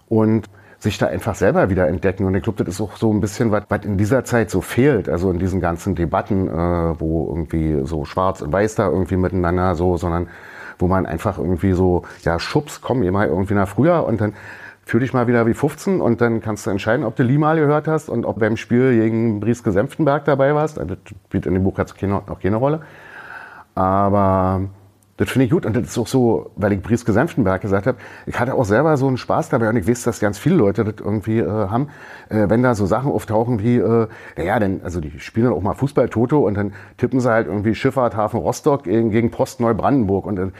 Und 0.07 0.49
sich 0.79 0.97
da 0.97 1.07
einfach 1.07 1.35
selber 1.35 1.69
wieder 1.69 1.87
entdecken. 1.87 2.25
Und 2.25 2.35
ich 2.35 2.43
glaube, 2.43 2.63
das 2.63 2.75
ist 2.75 2.81
auch 2.81 2.95
so 2.95 3.11
ein 3.11 3.19
bisschen, 3.19 3.51
was, 3.51 3.63
in 3.83 3.97
dieser 3.97 4.23
Zeit 4.23 4.49
so 4.49 4.61
fehlt. 4.61 5.09
Also 5.09 5.29
in 5.29 5.39
diesen 5.39 5.59
ganzen 5.59 5.95
Debatten, 5.95 6.47
äh, 6.47 6.99
wo 6.99 7.27
irgendwie 7.29 7.85
so 7.85 8.05
schwarz 8.05 8.41
und 8.41 8.51
weiß 8.51 8.75
da 8.75 8.87
irgendwie 8.87 9.17
miteinander 9.17 9.75
so, 9.75 9.97
sondern 9.97 10.29
wo 10.77 10.87
man 10.87 11.05
einfach 11.05 11.37
irgendwie 11.37 11.73
so, 11.73 12.03
ja, 12.23 12.39
Schubs, 12.39 12.79
komm, 12.81 13.03
ihr 13.03 13.11
mal 13.11 13.27
irgendwie 13.27 13.53
nach 13.53 13.67
früher 13.67 14.05
und 14.05 14.21
dann 14.21 14.33
fühl 14.85 15.01
dich 15.01 15.13
mal 15.13 15.27
wieder 15.27 15.45
wie 15.45 15.53
15 15.53 16.01
und 16.01 16.21
dann 16.21 16.41
kannst 16.41 16.65
du 16.65 16.71
entscheiden, 16.71 17.05
ob 17.05 17.15
du 17.15 17.23
Lee 17.23 17.37
mal 17.37 17.59
gehört 17.59 17.87
hast 17.87 18.09
und 18.09 18.25
ob 18.25 18.39
beim 18.39 18.57
Spiel 18.57 18.95
gegen 18.95 19.39
Brieske 19.39 19.71
Senftenberg 19.71 20.25
dabei 20.25 20.55
warst. 20.55 20.79
Also, 20.79 20.95
das 20.95 21.13
spielt 21.27 21.45
in 21.45 21.53
dem 21.53 21.63
Buch 21.63 21.77
jetzt 21.77 21.95
keine, 21.97 22.13
noch 22.13 22.39
keine 22.39 22.55
Rolle. 22.55 22.81
Aber 23.75 24.61
das 25.19 25.29
finde 25.29 25.45
ich 25.45 25.51
gut. 25.51 25.65
Und 25.65 25.75
das 25.75 25.83
ist 25.83 25.97
auch 25.97 26.07
so, 26.07 26.51
weil 26.55 26.71
ich 26.71 26.81
Brieske 26.81 27.11
Senftenberg 27.11 27.61
gesagt 27.61 27.87
habe, 27.87 27.97
ich 28.25 28.39
hatte 28.39 28.53
auch 28.53 28.63
selber 28.63 28.95
so 28.95 29.05
einen 29.05 29.17
Spaß 29.17 29.49
dabei 29.49 29.67
und 29.67 29.75
ich 29.75 29.85
weiß, 29.85 30.03
dass 30.03 30.21
ganz 30.21 30.39
viele 30.39 30.55
Leute 30.55 30.85
das 30.85 30.95
irgendwie 30.99 31.39
äh, 31.39 31.45
haben, 31.45 31.89
äh, 32.29 32.49
wenn 32.49 32.63
da 32.63 32.73
so 32.73 32.85
Sachen 32.85 33.11
auftauchen 33.11 33.61
wie, 33.61 33.77
äh, 33.77 34.07
naja, 34.37 34.59
denn, 34.59 34.81
also 34.81 35.01
die 35.01 35.19
spielen 35.19 35.47
dann 35.47 35.53
auch 35.53 35.61
mal 35.61 35.73
Fußball-Toto 35.73 36.39
und 36.39 36.53
dann 36.53 36.73
tippen 36.97 37.19
sie 37.19 37.29
halt 37.29 37.47
irgendwie 37.47 37.75
Schifffahrt 37.75 38.15
Hafen 38.15 38.39
Rostock 38.39 38.85
gegen, 38.85 39.11
gegen 39.11 39.29
Post 39.29 39.59
Neubrandenburg 39.59 40.25
und 40.25 40.37
dann 40.37 40.53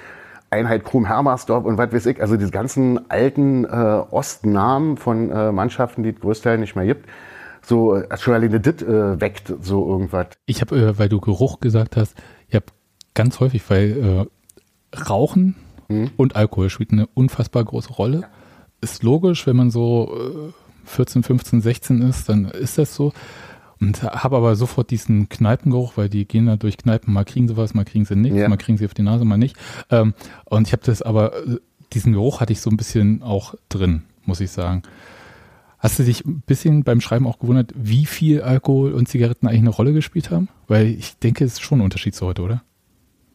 Einheit 0.49 0.83
Krum 0.83 1.05
Hermersdorf 1.05 1.63
und 1.63 1.77
was 1.77 1.93
weiß 1.93 2.07
ich, 2.07 2.21
also 2.21 2.35
diese 2.35 2.51
ganzen 2.51 3.09
alten 3.09 3.63
äh, 3.63 3.67
Ostnamen 3.67 4.97
von 4.97 5.31
äh, 5.31 5.53
Mannschaften, 5.53 6.03
die 6.03 6.09
es 6.09 6.19
größtenteils 6.19 6.59
nicht 6.59 6.75
mehr 6.75 6.85
gibt 6.85 7.07
so 7.61 7.95
äh, 7.95 8.07
alleine 8.25 8.59
das 8.59 8.81
äh, 8.81 9.21
weckt 9.21 9.53
so 9.61 9.87
irgendwas. 9.87 10.27
Ich 10.45 10.61
habe, 10.61 10.75
äh, 10.75 10.97
weil 10.97 11.07
du 11.07 11.19
Geruch 11.19 11.59
gesagt 11.59 11.97
hast, 11.97 12.15
ich 12.47 12.55
habe 12.55 12.65
ganz 13.13 13.39
häufig, 13.39 13.69
weil 13.69 13.91
äh, 13.91 14.25
Rauchen 15.09 15.55
mhm. 15.87 16.11
und 16.17 16.35
Alkohol 16.35 16.69
spielt 16.69 16.91
eine 16.91 17.07
unfassbar 17.07 17.63
große 17.63 17.93
Rolle. 17.93 18.25
Ist 18.81 19.03
logisch, 19.03 19.45
wenn 19.45 19.55
man 19.55 19.71
so 19.71 20.53
14, 20.85 21.23
15, 21.23 21.61
16 21.61 22.01
ist, 22.01 22.29
dann 22.29 22.45
ist 22.45 22.77
das 22.77 22.95
so. 22.95 23.13
Und 23.81 24.03
habe 24.03 24.35
aber 24.35 24.55
sofort 24.55 24.91
diesen 24.91 25.29
Kneipengeruch, 25.29 25.95
weil 25.95 26.09
die 26.09 26.25
gehen 26.25 26.47
da 26.47 26.57
durch 26.57 26.77
Kneipen, 26.77 27.13
mal 27.13 27.23
kriegen 27.23 27.47
sie 27.47 27.55
was, 27.55 27.73
mal 27.73 27.85
kriegen 27.85 28.03
sie 28.03 28.15
nichts, 28.15 28.37
ja. 28.37 28.49
mal 28.49 28.57
kriegen 28.57 28.77
sie 28.77 28.85
auf 28.85 28.93
die 28.93 29.03
Nase, 29.03 29.23
mal 29.23 29.37
nicht. 29.37 29.55
Ähm, 29.89 30.13
und 30.45 30.67
ich 30.67 30.73
habe 30.73 30.83
das 30.85 31.01
aber, 31.01 31.31
diesen 31.93 32.13
Geruch 32.13 32.41
hatte 32.41 32.51
ich 32.51 32.59
so 32.59 32.69
ein 32.69 32.77
bisschen 32.77 33.23
auch 33.23 33.55
drin, 33.69 34.03
muss 34.25 34.41
ich 34.41 34.51
sagen. 34.51 34.83
Hast 35.77 35.97
du 35.97 36.03
dich 36.03 36.25
ein 36.25 36.41
bisschen 36.45 36.83
beim 36.83 36.99
Schreiben 36.99 37.25
auch 37.25 37.39
gewundert, 37.39 37.71
wie 37.73 38.05
viel 38.05 38.41
Alkohol 38.41 38.91
und 38.91 39.07
Zigaretten 39.07 39.47
eigentlich 39.47 39.61
eine 39.61 39.69
Rolle 39.69 39.93
gespielt 39.93 40.29
haben? 40.29 40.49
Weil 40.67 40.87
ich 40.87 41.17
denke, 41.17 41.45
es 41.45 41.53
ist 41.53 41.61
schon 41.61 41.79
ein 41.79 41.85
Unterschied 41.85 42.15
zu 42.15 42.25
heute, 42.25 42.41
oder? 42.41 42.63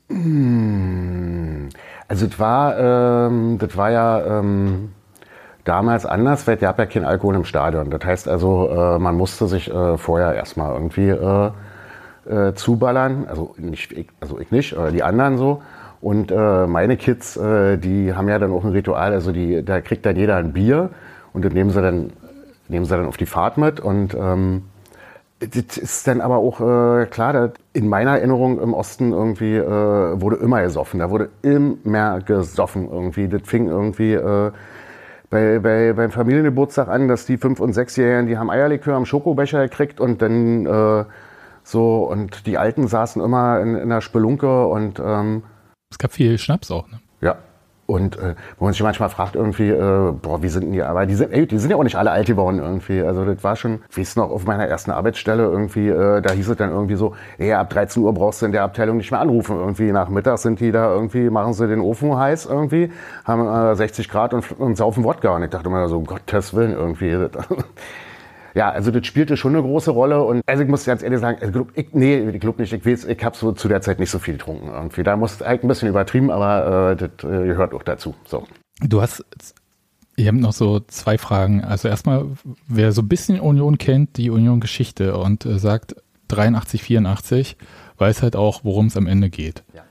Hm. 0.08 1.68
Also 2.08 2.26
das 2.26 2.38
war, 2.38 2.78
ähm, 2.78 3.58
das 3.58 3.76
war 3.76 3.90
ja 3.90 4.40
ähm, 4.40 4.92
damals 5.64 6.06
anders, 6.06 6.46
weil 6.46 6.56
es 6.56 6.60
gab 6.60 6.78
ja 6.78 6.86
kein 6.86 7.04
Alkohol 7.04 7.34
im 7.36 7.44
Stadion. 7.44 7.90
Das 7.90 8.04
heißt 8.04 8.28
also, 8.28 8.68
äh, 8.68 8.98
man 8.98 9.16
musste 9.16 9.46
sich 9.48 9.70
äh, 9.70 9.96
vorher 9.96 10.34
erstmal 10.34 10.74
irgendwie 10.74 11.08
äh, 11.08 11.50
äh, 12.28 12.54
zuballern. 12.54 13.26
Also 13.28 13.54
nicht, 13.58 13.92
ich, 13.92 14.08
also 14.20 14.38
ich 14.38 14.50
nicht, 14.50 14.76
oder 14.76 14.90
die 14.90 15.02
anderen 15.02 15.38
so. 15.38 15.62
Und 16.00 16.30
äh, 16.30 16.66
meine 16.66 16.98
Kids, 16.98 17.36
äh, 17.38 17.78
die 17.78 18.12
haben 18.12 18.28
ja 18.28 18.38
dann 18.38 18.52
auch 18.52 18.64
ein 18.64 18.72
Ritual, 18.72 19.12
also 19.12 19.32
die, 19.32 19.64
da 19.64 19.80
kriegt 19.80 20.04
dann 20.04 20.16
jeder 20.16 20.36
ein 20.36 20.52
Bier 20.52 20.90
und 21.32 21.46
das 21.46 21.54
nehmen 21.54 21.70
sie 21.70 21.80
dann, 21.80 22.12
nehmen 22.68 22.84
sie 22.84 22.94
dann 22.94 23.06
auf 23.06 23.16
die 23.16 23.24
Fahrt 23.24 23.56
mit 23.56 23.80
und 23.80 24.14
ähm, 24.14 24.64
das 25.48 25.76
ist 25.76 26.06
dann 26.06 26.20
aber 26.20 26.36
auch 26.36 26.60
äh, 26.60 27.06
klar, 27.06 27.52
in 27.72 27.88
meiner 27.88 28.18
Erinnerung 28.18 28.60
im 28.60 28.74
Osten 28.74 29.12
irgendwie 29.12 29.56
äh, 29.56 30.20
wurde 30.20 30.36
immer 30.36 30.62
gesoffen. 30.62 31.00
Da 31.00 31.10
wurde 31.10 31.30
immer 31.42 32.20
gesoffen 32.20 32.88
irgendwie. 32.90 33.28
Das 33.28 33.42
fing 33.44 33.68
irgendwie 33.68 34.12
äh, 34.14 34.52
bei, 35.30 35.58
bei, 35.58 35.92
beim 35.92 36.10
Familiengeburtstag 36.10 36.88
an, 36.88 37.08
dass 37.08 37.26
die 37.26 37.38
Fünf- 37.38 37.60
und 37.60 37.72
Sechsjährigen, 37.72 38.26
die 38.28 38.38
haben 38.38 38.50
Eierlikör 38.50 38.94
am 38.94 39.06
Schokobecher 39.06 39.62
gekriegt 39.62 40.00
und 40.00 40.22
dann 40.22 40.66
äh, 40.66 41.04
so, 41.64 42.04
und 42.04 42.46
die 42.46 42.58
Alten 42.58 42.86
saßen 42.88 43.22
immer 43.22 43.60
in, 43.60 43.74
in 43.74 43.88
der 43.88 44.00
Spelunke 44.00 44.66
und 44.66 45.00
ähm, 45.04 45.42
Es 45.90 45.98
gab 45.98 46.12
viel 46.12 46.38
Schnaps 46.38 46.70
auch, 46.70 46.88
ne? 46.88 47.00
Ja. 47.20 47.36
Und 47.86 48.16
äh, 48.16 48.34
wo 48.58 48.64
man 48.64 48.72
sich 48.72 48.82
manchmal 48.82 49.10
fragt 49.10 49.36
irgendwie, 49.36 49.68
äh, 49.68 50.12
boah, 50.12 50.42
wie 50.42 50.48
sind 50.48 50.64
denn 50.64 50.72
die, 50.72 50.82
aber 50.82 51.04
die 51.04 51.14
sind, 51.14 51.32
ey, 51.32 51.46
die 51.46 51.58
sind 51.58 51.70
ja 51.70 51.76
auch 51.76 51.82
nicht 51.84 51.96
alle 51.96 52.10
alt 52.10 52.26
geworden 52.26 52.58
irgendwie. 52.58 53.02
Also 53.02 53.26
das 53.26 53.44
war 53.44 53.56
schon, 53.56 53.82
wie 53.92 54.00
es 54.00 54.16
noch 54.16 54.30
auf 54.30 54.46
meiner 54.46 54.66
ersten 54.66 54.90
Arbeitsstelle 54.90 55.42
irgendwie, 55.42 55.88
äh, 55.88 56.22
da 56.22 56.32
hieß 56.32 56.48
es 56.48 56.56
dann 56.56 56.70
irgendwie 56.70 56.96
so, 56.96 57.14
ey, 57.36 57.52
ab 57.52 57.68
13 57.68 58.02
Uhr 58.02 58.14
brauchst 58.14 58.40
du 58.40 58.46
in 58.46 58.52
der 58.52 58.62
Abteilung 58.62 58.96
nicht 58.96 59.10
mehr 59.10 59.20
anrufen. 59.20 59.56
Irgendwie 59.56 59.92
nachmittags 59.92 60.42
sind 60.42 60.60
die 60.60 60.72
da 60.72 60.94
irgendwie, 60.94 61.28
machen 61.28 61.52
sie 61.52 61.68
den 61.68 61.80
Ofen 61.80 62.16
heiß 62.16 62.46
irgendwie, 62.46 62.90
haben 63.24 63.46
äh, 63.46 63.76
60 63.76 64.08
Grad 64.08 64.32
und, 64.32 64.50
und 64.58 64.76
saufen 64.76 65.04
Wodka. 65.04 65.36
Und 65.36 65.42
ich 65.42 65.50
dachte 65.50 65.68
immer 65.68 65.86
so, 65.88 65.98
um 65.98 66.06
Gottes 66.06 66.54
Willen 66.54 66.72
irgendwie. 66.72 67.14
ja, 68.54 68.70
also 68.70 68.92
das 68.92 69.06
spielte 69.06 69.36
schon 69.36 69.54
eine 69.54 69.62
große 69.62 69.90
Rolle. 69.90 70.22
Und 70.22 70.42
also 70.46 70.62
ich 70.62 70.68
muss 70.68 70.84
ganz 70.84 71.02
ehrlich 71.02 71.20
sagen, 71.20 71.38
also 71.40 71.66
ich, 71.74 71.88
nee, 71.92 72.20
ich 72.30 72.40
glaube 72.40 72.62
nicht, 72.62 72.72
ich 72.72 72.86
weiß, 72.86 73.04
ich 73.04 73.24
habe 73.24 73.36
so 73.36 73.52
zu 73.52 73.68
der 73.68 73.80
Zeit 73.80 73.98
nicht 73.98 74.10
so 74.10 74.20
viel 74.20 74.34
getrunken 74.34 74.68
irgendwie. 74.68 75.02
Da 75.02 75.16
muss 75.16 75.40
halt 75.40 75.64
ein 75.64 75.68
bisschen 75.68 75.88
übertrieben, 75.88 76.30
aber 76.30 76.92
äh, 76.92 76.96
das 76.96 77.10
äh, 77.24 77.46
gehört 77.46 77.74
auch 77.74 77.82
dazu. 77.82 78.14
So. 78.24 78.46
Du 78.80 79.02
hast, 79.02 79.24
ich 80.14 80.28
habe 80.28 80.38
noch 80.38 80.52
so 80.52 80.80
zwei 80.80 81.18
Fragen. 81.18 81.64
Also 81.64 81.88
erstmal, 81.88 82.26
wer 82.68 82.92
so 82.92 83.02
ein 83.02 83.08
bisschen 83.08 83.40
Union 83.40 83.76
kennt, 83.76 84.16
die 84.16 84.30
Union-Geschichte 84.30 85.16
und 85.16 85.44
äh, 85.44 85.58
sagt 85.58 85.96
83, 86.28 86.82
84, 86.82 87.56
weiß 87.98 88.22
halt 88.22 88.36
auch, 88.36 88.62
worum 88.62 88.86
es 88.86 88.96
am 88.96 89.08
Ende 89.08 89.30
geht. 89.30 89.64
Ja. 89.74 89.82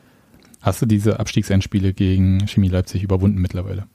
Hast 0.62 0.82
du 0.82 0.86
diese 0.86 1.19
Abstiegsendspiele 1.19 1.93
gegen 1.93 2.47
Chemie 2.47 2.69
Leipzig 2.69 3.04
überwunden 3.04 3.41
mittlerweile? 3.41 3.88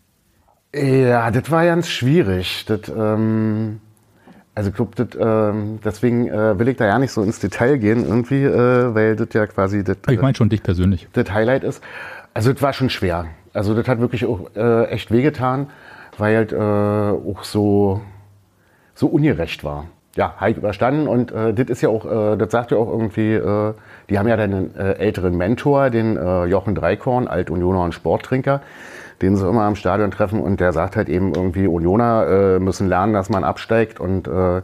Ja, 0.74 1.30
das 1.30 1.50
war 1.50 1.64
ganz 1.64 1.88
schwierig. 1.88 2.66
Das, 2.66 2.92
ähm 2.94 3.80
also 4.58 4.70
ich 4.70 4.74
glaube, 4.74 5.02
äh, 5.02 5.78
deswegen 5.84 6.26
äh, 6.26 6.58
will 6.58 6.66
ich 6.66 6.76
da 6.76 6.84
ja 6.84 6.98
nicht 6.98 7.12
so 7.12 7.22
ins 7.22 7.38
Detail 7.38 7.78
gehen 7.78 8.04
irgendwie, 8.04 8.42
äh, 8.42 8.92
weil 8.92 9.14
das 9.14 9.28
ja 9.32 9.46
quasi 9.46 9.84
das. 9.84 9.98
Ich 10.08 10.20
meine 10.20 10.34
schon 10.34 10.48
dich 10.48 10.64
persönlich. 10.64 11.06
Das 11.12 11.32
Highlight 11.32 11.62
ist. 11.62 11.80
Also 12.34 12.52
das 12.52 12.60
war 12.60 12.72
schon 12.72 12.90
schwer. 12.90 13.26
Also 13.52 13.74
das 13.74 13.86
hat 13.86 14.00
wirklich 14.00 14.26
auch 14.26 14.50
äh, 14.56 14.86
echt 14.86 15.12
wehgetan, 15.12 15.68
weil 16.16 16.36
halt 16.36 16.52
äh, 16.52 16.56
auch 16.56 17.44
so 17.44 18.00
so 18.96 19.06
ungerecht 19.06 19.62
war. 19.62 19.84
Ja, 20.16 20.34
halt 20.38 20.56
überstanden 20.56 21.06
und 21.06 21.30
äh, 21.30 21.54
das 21.54 21.68
ist 21.68 21.80
ja 21.82 21.88
auch, 21.90 22.04
äh, 22.04 22.36
das 22.36 22.50
sagt 22.50 22.72
ja 22.72 22.78
auch 22.78 22.88
irgendwie, 22.88 23.34
äh, 23.34 23.74
die 24.10 24.18
haben 24.18 24.26
ja 24.26 24.36
dann 24.36 24.52
einen 24.52 24.74
äh, 24.74 24.94
älteren 24.94 25.36
Mentor, 25.36 25.90
den 25.90 26.16
äh, 26.16 26.46
Jochen 26.46 26.74
Dreikorn, 26.74 27.28
Alt-Unioner 27.28 27.84
und 27.84 27.94
Sporttrinker 27.94 28.60
den 29.22 29.36
sie 29.36 29.48
immer 29.48 29.62
am 29.62 29.76
Stadion 29.76 30.10
treffen 30.10 30.40
und 30.40 30.60
der 30.60 30.72
sagt 30.72 30.96
halt 30.96 31.08
eben 31.08 31.34
irgendwie, 31.34 31.66
Unioner 31.66 32.26
äh, 32.26 32.58
müssen 32.58 32.88
lernen, 32.88 33.12
dass 33.12 33.28
man 33.28 33.44
absteigt 33.44 34.00
und 34.00 34.28
äh, 34.28 34.62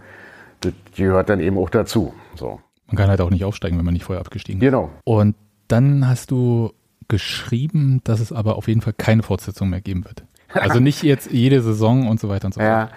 das 0.60 0.72
gehört 0.96 1.28
dann 1.28 1.40
eben 1.40 1.58
auch 1.58 1.70
dazu. 1.70 2.14
So. 2.34 2.60
Man 2.86 2.96
kann 2.96 3.08
halt 3.08 3.20
auch 3.20 3.30
nicht 3.30 3.44
aufsteigen, 3.44 3.78
wenn 3.78 3.84
man 3.84 3.94
nicht 3.94 4.04
vorher 4.04 4.20
abgestiegen 4.20 4.60
ist. 4.60 4.66
Genau. 4.66 4.90
Und 5.04 5.34
dann 5.68 6.08
hast 6.08 6.30
du 6.30 6.72
geschrieben, 7.08 8.00
dass 8.04 8.20
es 8.20 8.32
aber 8.32 8.56
auf 8.56 8.68
jeden 8.68 8.80
Fall 8.80 8.94
keine 8.96 9.22
Fortsetzung 9.22 9.70
mehr 9.70 9.80
geben 9.80 10.04
wird. 10.04 10.24
Also 10.52 10.78
nicht 10.80 11.02
jetzt 11.02 11.30
jede 11.32 11.60
Saison 11.62 12.08
und 12.08 12.20
so 12.20 12.28
weiter 12.28 12.46
und 12.46 12.54
so 12.54 12.60
fort. 12.60 12.90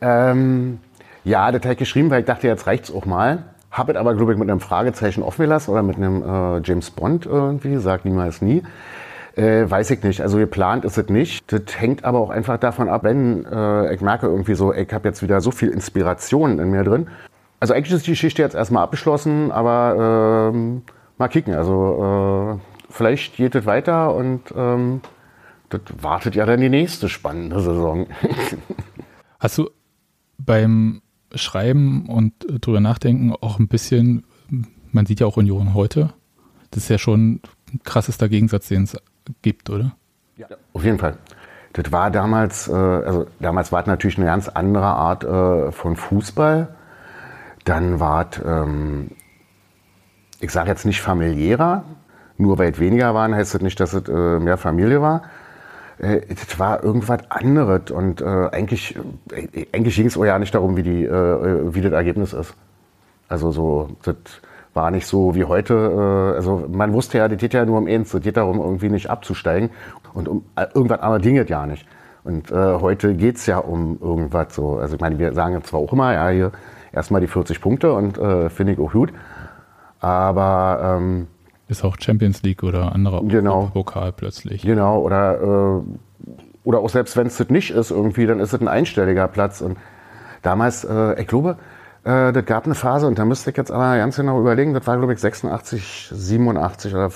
Ja, 0.00 0.30
ähm, 0.30 0.78
ja 1.24 1.50
das 1.50 1.62
habe 1.62 1.72
ich 1.72 1.78
geschrieben, 1.78 2.10
weil 2.10 2.20
ich 2.20 2.26
dachte, 2.26 2.46
jetzt 2.46 2.66
reicht 2.66 2.84
es 2.84 2.94
auch 2.94 3.06
mal. 3.06 3.44
Habe 3.70 3.92
es 3.92 3.98
aber, 3.98 4.14
glaube 4.14 4.32
ich, 4.32 4.38
mit 4.38 4.50
einem 4.50 4.60
Fragezeichen 4.60 5.22
offen 5.22 5.42
gelassen 5.42 5.70
oder 5.70 5.82
mit 5.82 5.96
einem 5.96 6.22
äh, 6.22 6.60
James 6.64 6.90
Bond 6.90 7.26
irgendwie, 7.26 7.76
sag 7.78 8.04
niemals 8.04 8.42
nie. 8.42 8.62
Äh, 9.38 9.70
weiß 9.70 9.92
ich 9.92 10.02
nicht. 10.02 10.20
Also 10.20 10.38
geplant 10.38 10.84
ist 10.84 10.98
es 10.98 11.08
nicht. 11.08 11.52
Das 11.52 11.80
hängt 11.80 12.04
aber 12.04 12.18
auch 12.18 12.30
einfach 12.30 12.58
davon 12.58 12.88
ab, 12.88 13.04
wenn 13.04 13.44
äh, 13.44 13.94
ich 13.94 14.00
merke 14.00 14.26
irgendwie 14.26 14.54
so, 14.54 14.74
ich 14.74 14.92
habe 14.92 15.08
jetzt 15.08 15.22
wieder 15.22 15.40
so 15.40 15.52
viel 15.52 15.68
Inspiration 15.68 16.58
in 16.58 16.70
mir 16.70 16.82
drin. 16.82 17.06
Also 17.60 17.72
eigentlich 17.72 17.94
ist 17.94 18.06
die 18.08 18.12
Geschichte 18.12 18.42
jetzt 18.42 18.56
erstmal 18.56 18.82
abgeschlossen, 18.82 19.52
aber 19.52 20.50
ähm, 20.52 20.82
mal 21.18 21.28
kicken. 21.28 21.54
Also 21.54 22.58
äh, 22.58 22.92
vielleicht 22.92 23.36
geht 23.36 23.54
es 23.54 23.64
weiter 23.64 24.12
und 24.12 24.42
ähm, 24.56 25.02
das 25.68 25.82
wartet 26.00 26.34
ja 26.34 26.44
dann 26.44 26.60
die 26.60 26.68
nächste 26.68 27.08
spannende 27.08 27.60
Saison. 27.60 28.08
Hast 29.38 29.56
du 29.56 29.70
beim 30.38 31.00
Schreiben 31.32 32.08
und 32.08 32.32
drüber 32.60 32.80
nachdenken 32.80 33.34
auch 33.40 33.60
ein 33.60 33.68
bisschen, 33.68 34.24
man 34.90 35.06
sieht 35.06 35.20
ja 35.20 35.28
auch 35.28 35.36
Union 35.36 35.74
heute, 35.74 36.12
das 36.72 36.84
ist 36.84 36.88
ja 36.88 36.98
schon 36.98 37.40
ein 37.72 37.80
krassester 37.84 38.28
Gegensatz, 38.28 38.68
den 38.68 38.82
es 38.82 38.96
gibt, 39.42 39.70
oder? 39.70 39.92
Ja, 40.36 40.46
auf 40.72 40.84
jeden 40.84 40.98
Fall. 40.98 41.18
Das 41.72 41.92
war 41.92 42.10
damals, 42.10 42.68
äh, 42.68 42.72
also 42.72 43.26
damals 43.40 43.72
war 43.72 43.80
es 43.80 43.86
natürlich 43.86 44.16
eine 44.16 44.26
ganz 44.26 44.48
andere 44.48 44.86
Art 44.86 45.24
äh, 45.24 45.70
von 45.72 45.96
Fußball. 45.96 46.68
Dann 47.64 48.00
war 48.00 48.28
es, 48.30 48.40
ähm, 48.44 49.10
ich 50.40 50.50
sage 50.50 50.70
jetzt 50.70 50.86
nicht 50.86 51.00
familiärer, 51.02 51.84
nur 52.36 52.58
weil 52.58 52.72
es 52.72 52.80
weniger 52.80 53.14
waren, 53.14 53.34
heißt 53.34 53.54
das 53.54 53.62
nicht, 53.62 53.78
dass 53.80 53.92
es 53.92 54.08
äh, 54.08 54.38
mehr 54.38 54.56
Familie 54.56 55.02
war. 55.02 55.22
Das 56.00 56.60
war 56.60 56.84
irgendwas 56.84 57.28
anderes 57.28 57.90
und 57.90 58.22
eigentlich, 58.22 58.96
eigentlich 59.72 59.96
ging 59.96 60.06
es 60.06 60.14
ja 60.14 60.38
nicht 60.38 60.54
darum, 60.54 60.76
wie, 60.76 60.84
die, 60.84 61.08
wie 61.10 61.80
das 61.80 61.92
Ergebnis 61.92 62.32
ist. 62.32 62.54
Also 63.28 63.50
so, 63.50 63.96
das 64.04 64.14
war 64.78 64.92
nicht 64.92 65.06
so 65.06 65.34
wie 65.34 65.44
heute. 65.44 65.74
Äh, 65.74 66.36
also 66.36 66.66
man 66.70 66.92
wusste 66.92 67.18
ja, 67.18 67.28
das 67.28 67.38
geht 67.38 67.52
ja 67.52 67.64
nur 67.66 67.78
um 67.78 67.86
eins, 67.86 68.14
es 68.14 68.22
geht 68.22 68.36
darum, 68.36 68.58
irgendwie 68.60 68.88
nicht 68.88 69.10
abzusteigen. 69.10 69.70
Und 70.14 70.28
um 70.28 70.44
äh, 70.54 70.66
irgendwas 70.72 71.00
anderes 71.00 71.22
ging 71.22 71.36
es 71.36 71.48
ja 71.48 71.66
nicht. 71.66 71.84
Und 72.22 72.50
äh, 72.50 72.54
heute 72.54 73.14
geht 73.14 73.36
es 73.36 73.46
ja 73.46 73.58
um 73.58 73.98
irgendwas 74.00 74.54
so. 74.54 74.78
Also 74.78 74.94
ich 74.94 75.00
meine, 75.00 75.18
wir 75.18 75.34
sagen 75.34 75.62
zwar 75.64 75.80
auch 75.80 75.92
immer, 75.92 76.14
ja, 76.14 76.28
hier 76.28 76.52
erstmal 76.92 77.20
die 77.20 77.26
40 77.26 77.60
Punkte 77.60 77.92
und 77.92 78.18
äh, 78.18 78.48
finde 78.50 78.74
ich 78.74 78.78
auch 78.78 78.92
gut. 78.92 79.12
Aber 80.00 80.96
ähm, 80.98 81.26
ist 81.66 81.84
auch 81.84 81.96
Champions 81.98 82.42
League 82.42 82.62
oder 82.62 82.92
anderer 82.92 83.22
genau, 83.24 83.70
Pokal 83.72 84.12
plötzlich. 84.12 84.62
Genau, 84.62 85.00
oder, 85.00 85.82
äh, 85.82 85.82
oder 86.62 86.78
auch 86.78 86.88
selbst 86.88 87.16
wenn 87.16 87.26
es 87.26 87.36
das 87.36 87.48
nicht 87.48 87.70
ist 87.70 87.90
irgendwie, 87.90 88.26
dann 88.26 88.38
ist 88.38 88.52
es 88.52 88.60
ein 88.60 88.68
einstelliger 88.68 89.26
Platz. 89.26 89.60
Und 89.60 89.76
damals, 90.42 90.84
äh, 90.84 91.20
ich 91.20 91.26
glaube, 91.26 91.56
äh, 92.08 92.32
das 92.32 92.44
gab 92.46 92.64
eine 92.64 92.74
Phase, 92.74 93.06
und 93.06 93.18
da 93.18 93.24
müsste 93.24 93.50
ich 93.50 93.56
jetzt 93.56 93.70
aber 93.70 93.96
ganz 93.98 94.16
genau 94.16 94.40
überlegen, 94.40 94.72
das 94.72 94.86
war, 94.86 94.96
glaube 94.96 95.12
ich, 95.12 95.20
86, 95.20 96.10
87 96.12 96.94
oder 96.94 97.10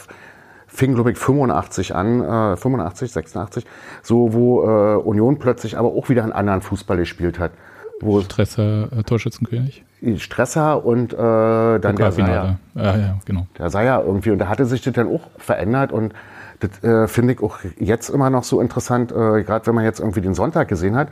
fing, 0.67 0.95
glaube 0.95 1.13
ich, 1.13 1.19
85 1.19 1.95
an, 1.95 2.21
äh, 2.21 2.57
85, 2.57 3.13
86, 3.13 3.67
so 4.03 4.33
wo 4.35 4.63
äh, 4.65 4.97
Union 4.97 5.39
plötzlich 5.39 5.79
aber 5.79 5.89
auch 5.89 6.09
wieder 6.09 6.23
einen 6.23 6.33
anderen 6.33 6.61
Fußball 6.61 6.99
gespielt 6.99 7.39
hat. 7.39 7.53
Wo 8.01 8.21
Stresser, 8.21 8.93
äh, 8.93 9.03
Torschützenkönig? 9.03 9.85
Stresser 10.17 10.85
und 10.85 11.13
äh, 11.13 11.17
dann 11.17 11.97
der 11.97 12.13
Seier. 12.13 12.59
Ja, 12.75 12.97
ja, 12.97 13.19
genau. 13.25 13.47
Der 13.59 13.71
Seier 13.71 14.03
irgendwie. 14.05 14.31
Und 14.31 14.41
da 14.41 14.49
hatte 14.49 14.67
sich 14.67 14.83
das 14.83 14.93
dann 14.93 15.07
auch 15.07 15.21
verändert 15.39 15.93
und 15.93 16.13
das 16.59 16.83
äh, 16.83 17.07
finde 17.07 17.35
ich 17.35 17.41
auch 17.41 17.59
jetzt 17.79 18.09
immer 18.09 18.29
noch 18.29 18.45
so 18.45 18.61
interessant, 18.61 19.13
äh, 19.13 19.43
gerade 19.43 19.67
wenn 19.67 19.75
man 19.75 19.85
jetzt 19.85 20.01
irgendwie 20.01 20.21
den 20.21 20.35
Sonntag 20.35 20.69
gesehen 20.69 20.97
hat, 20.97 21.09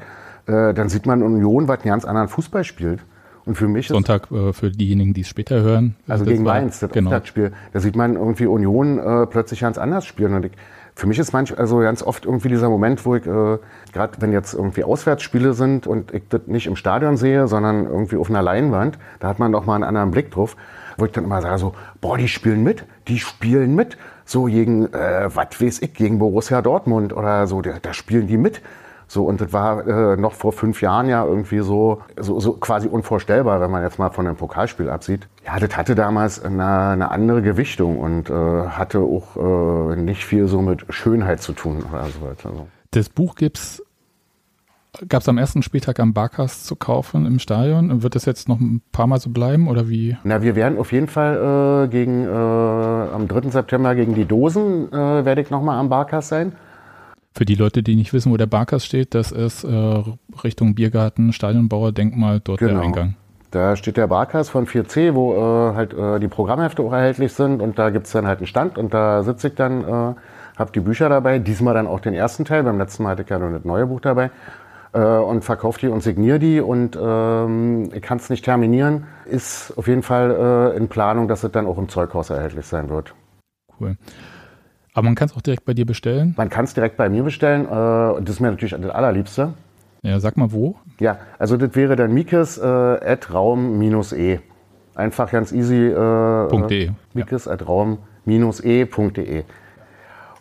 äh, 0.46 0.74
dann 0.74 0.88
sieht 0.88 1.06
man 1.06 1.22
Union, 1.22 1.68
was 1.68 1.80
einen 1.80 1.90
ganz 1.90 2.04
anderen 2.04 2.28
Fußball 2.28 2.64
spielt. 2.64 3.00
Und 3.50 3.56
für 3.56 3.66
mich 3.66 3.88
Sonntag 3.88 4.30
äh, 4.30 4.52
für 4.52 4.70
diejenigen, 4.70 5.12
die 5.12 5.22
es 5.22 5.28
später 5.28 5.60
hören. 5.60 5.96
Also 6.06 6.24
gegen 6.24 6.44
war, 6.44 6.54
Mainz, 6.54 6.78
das 6.78 6.92
genau. 6.92 7.20
Spiel. 7.24 7.50
Da 7.72 7.80
sieht 7.80 7.96
man 7.96 8.14
irgendwie 8.14 8.46
Union 8.46 9.00
äh, 9.00 9.26
plötzlich 9.26 9.58
ganz 9.58 9.76
anders 9.76 10.06
spielen. 10.06 10.34
Und 10.34 10.44
ich, 10.44 10.52
für 10.94 11.08
mich 11.08 11.18
ist 11.18 11.32
manchmal 11.32 11.58
also 11.58 11.78
ganz 11.80 12.00
oft 12.04 12.26
irgendwie 12.26 12.48
dieser 12.48 12.68
Moment, 12.68 13.04
wo 13.04 13.16
ich, 13.16 13.26
äh, 13.26 13.58
gerade 13.92 14.12
wenn 14.20 14.30
jetzt 14.32 14.54
irgendwie 14.54 14.84
Auswärtsspiele 14.84 15.52
sind 15.52 15.88
und 15.88 16.14
ich 16.14 16.28
das 16.28 16.42
nicht 16.46 16.68
im 16.68 16.76
Stadion 16.76 17.16
sehe, 17.16 17.48
sondern 17.48 17.86
irgendwie 17.86 18.18
auf 18.18 18.30
einer 18.30 18.40
Leinwand, 18.40 18.98
da 19.18 19.26
hat 19.26 19.40
man 19.40 19.50
doch 19.50 19.66
mal 19.66 19.74
einen 19.74 19.82
anderen 19.82 20.12
Blick 20.12 20.30
drauf, 20.30 20.56
wo 20.96 21.06
ich 21.06 21.10
dann 21.10 21.24
immer 21.24 21.42
sage 21.42 21.58
so, 21.58 21.74
boah, 22.00 22.16
die 22.18 22.28
spielen 22.28 22.62
mit, 22.62 22.84
die 23.08 23.18
spielen 23.18 23.74
mit. 23.74 23.98
So 24.24 24.44
gegen, 24.44 24.92
äh, 24.92 25.28
was 25.34 25.60
weiß 25.60 25.82
ich, 25.82 25.92
gegen 25.92 26.20
Borussia 26.20 26.62
Dortmund 26.62 27.12
oder 27.12 27.48
so, 27.48 27.62
da, 27.62 27.80
da 27.82 27.92
spielen 27.92 28.28
die 28.28 28.36
mit. 28.36 28.62
So, 29.10 29.24
und 29.24 29.40
das 29.40 29.52
war 29.52 29.88
äh, 29.88 30.16
noch 30.16 30.34
vor 30.34 30.52
fünf 30.52 30.82
Jahren 30.82 31.08
ja 31.08 31.24
irgendwie 31.24 31.58
so, 31.58 32.00
so, 32.16 32.38
so 32.38 32.52
quasi 32.52 32.86
unvorstellbar, 32.86 33.60
wenn 33.60 33.68
man 33.68 33.82
jetzt 33.82 33.98
mal 33.98 34.10
von 34.10 34.24
dem 34.24 34.36
Pokalspiel 34.36 34.88
absieht. 34.88 35.26
Ja, 35.44 35.58
das 35.58 35.76
hatte 35.76 35.96
damals 35.96 36.40
eine, 36.40 36.90
eine 36.90 37.10
andere 37.10 37.42
Gewichtung 37.42 37.98
und 37.98 38.30
äh, 38.30 38.32
hatte 38.32 39.00
auch 39.00 39.94
äh, 39.94 39.96
nicht 39.96 40.24
viel 40.24 40.46
so 40.46 40.62
mit 40.62 40.84
Schönheit 40.90 41.42
zu 41.42 41.54
tun 41.54 41.82
oder 41.90 42.04
so 42.04 42.20
weiter. 42.24 42.50
Also. 42.50 42.68
Das 42.92 43.08
Buch 43.08 43.34
gibt's 43.34 43.82
Gab 45.08 45.22
es 45.22 45.28
am 45.28 45.38
ersten 45.38 45.62
Spieltag 45.62 45.98
am 45.98 46.12
Barkas 46.12 46.62
zu 46.64 46.76
kaufen 46.76 47.26
im 47.26 47.40
Stadion? 47.40 48.04
Wird 48.04 48.14
das 48.14 48.26
jetzt 48.26 48.48
noch 48.48 48.60
ein 48.60 48.80
paar 48.92 49.08
Mal 49.08 49.18
so 49.18 49.30
bleiben 49.30 49.66
oder 49.66 49.88
wie? 49.88 50.16
Na, 50.22 50.42
wir 50.42 50.54
werden 50.54 50.78
auf 50.78 50.92
jeden 50.92 51.08
Fall 51.08 51.86
äh, 51.86 51.88
gegen, 51.88 52.24
äh, 52.24 52.28
am 52.28 53.26
3. 53.26 53.50
September 53.50 53.96
gegen 53.96 54.14
die 54.14 54.24
Dosen 54.24 54.92
äh, 54.92 55.24
werde 55.24 55.40
ich 55.40 55.50
nochmal 55.50 55.78
am 55.78 55.88
Barkas 55.88 56.28
sein. 56.28 56.52
Für 57.32 57.44
die 57.44 57.54
Leute, 57.54 57.82
die 57.82 57.94
nicht 57.94 58.12
wissen, 58.12 58.32
wo 58.32 58.36
der 58.36 58.46
Barkas 58.46 58.84
steht, 58.84 59.14
das 59.14 59.30
ist 59.30 59.64
äh, 59.64 60.02
Richtung 60.42 60.74
Biergarten, 60.74 61.32
Stadionbauer, 61.32 61.92
Denkmal, 61.92 62.40
dort 62.40 62.58
genau. 62.58 62.74
der 62.74 62.82
Eingang. 62.82 63.14
Da 63.52 63.76
steht 63.76 63.96
der 63.96 64.06
Barkas 64.06 64.48
von 64.48 64.66
4C, 64.66 65.14
wo 65.14 65.34
äh, 65.34 65.74
halt 65.74 65.92
äh, 65.92 66.20
die 66.20 66.28
Programmhefte 66.28 66.82
auch 66.82 66.92
erhältlich 66.92 67.32
sind 67.32 67.60
und 67.60 67.78
da 67.78 67.90
gibt 67.90 68.06
es 68.06 68.12
dann 68.12 68.26
halt 68.26 68.38
einen 68.38 68.46
Stand 68.46 68.78
und 68.78 68.94
da 68.94 69.22
sitze 69.22 69.48
ich 69.48 69.54
dann, 69.54 69.82
äh, 69.82 70.14
habe 70.56 70.72
die 70.74 70.80
Bücher 70.80 71.08
dabei, 71.08 71.38
diesmal 71.38 71.74
dann 71.74 71.86
auch 71.86 72.00
den 72.00 72.14
ersten 72.14 72.44
Teil, 72.44 72.62
beim 72.62 72.78
letzten 72.78 73.02
Mal 73.04 73.10
hatte 73.10 73.22
ich 73.22 73.28
ja 73.28 73.38
nur 73.38 73.50
das 73.50 73.64
neue 73.64 73.86
Buch 73.86 74.00
dabei 74.00 74.30
äh, 74.92 75.00
und 75.00 75.42
verkaufe 75.42 75.80
die 75.80 75.88
und 75.88 76.02
signiere 76.02 76.38
die 76.38 76.60
und 76.60 76.96
ähm, 77.00 77.90
ich 77.92 78.02
kann 78.02 78.18
es 78.18 78.30
nicht 78.30 78.44
terminieren, 78.44 79.06
ist 79.24 79.72
auf 79.76 79.88
jeden 79.88 80.02
Fall 80.02 80.72
äh, 80.74 80.76
in 80.76 80.88
Planung, 80.88 81.26
dass 81.26 81.42
es 81.42 81.50
dann 81.50 81.66
auch 81.66 81.78
im 81.78 81.88
Zeughaus 81.88 82.30
erhältlich 82.30 82.66
sein 82.66 82.88
wird. 82.88 83.14
Cool. 83.80 83.96
Aber 84.94 85.04
man 85.04 85.14
kann 85.14 85.28
es 85.28 85.36
auch 85.36 85.40
direkt 85.40 85.64
bei 85.64 85.74
dir 85.74 85.86
bestellen? 85.86 86.34
Man 86.36 86.50
kann 86.50 86.64
es 86.64 86.74
direkt 86.74 86.96
bei 86.96 87.08
mir 87.08 87.22
bestellen. 87.22 87.64
Äh, 87.64 87.68
das 88.22 88.30
ist 88.30 88.40
mir 88.40 88.50
natürlich 88.50 88.76
das 88.78 88.90
Allerliebste. 88.90 89.54
Ja, 90.02 90.18
sag 90.18 90.36
mal 90.36 90.52
wo. 90.52 90.76
Ja, 90.98 91.18
also 91.38 91.56
das 91.56 91.74
wäre 91.74 91.94
dann 91.96 92.12
Mikes 92.12 92.58
äh, 92.58 92.64
at 92.64 93.32
Raum-E. 93.32 94.38
Einfach 94.94 95.30
ganz 95.30 95.52
easy. 95.52 95.86
Äh, 95.88 96.66
.de. 96.68 96.90
Mikes 97.14 97.44
ja. 97.44 97.52
at 97.52 97.68
Raum-E.de. 97.68 99.44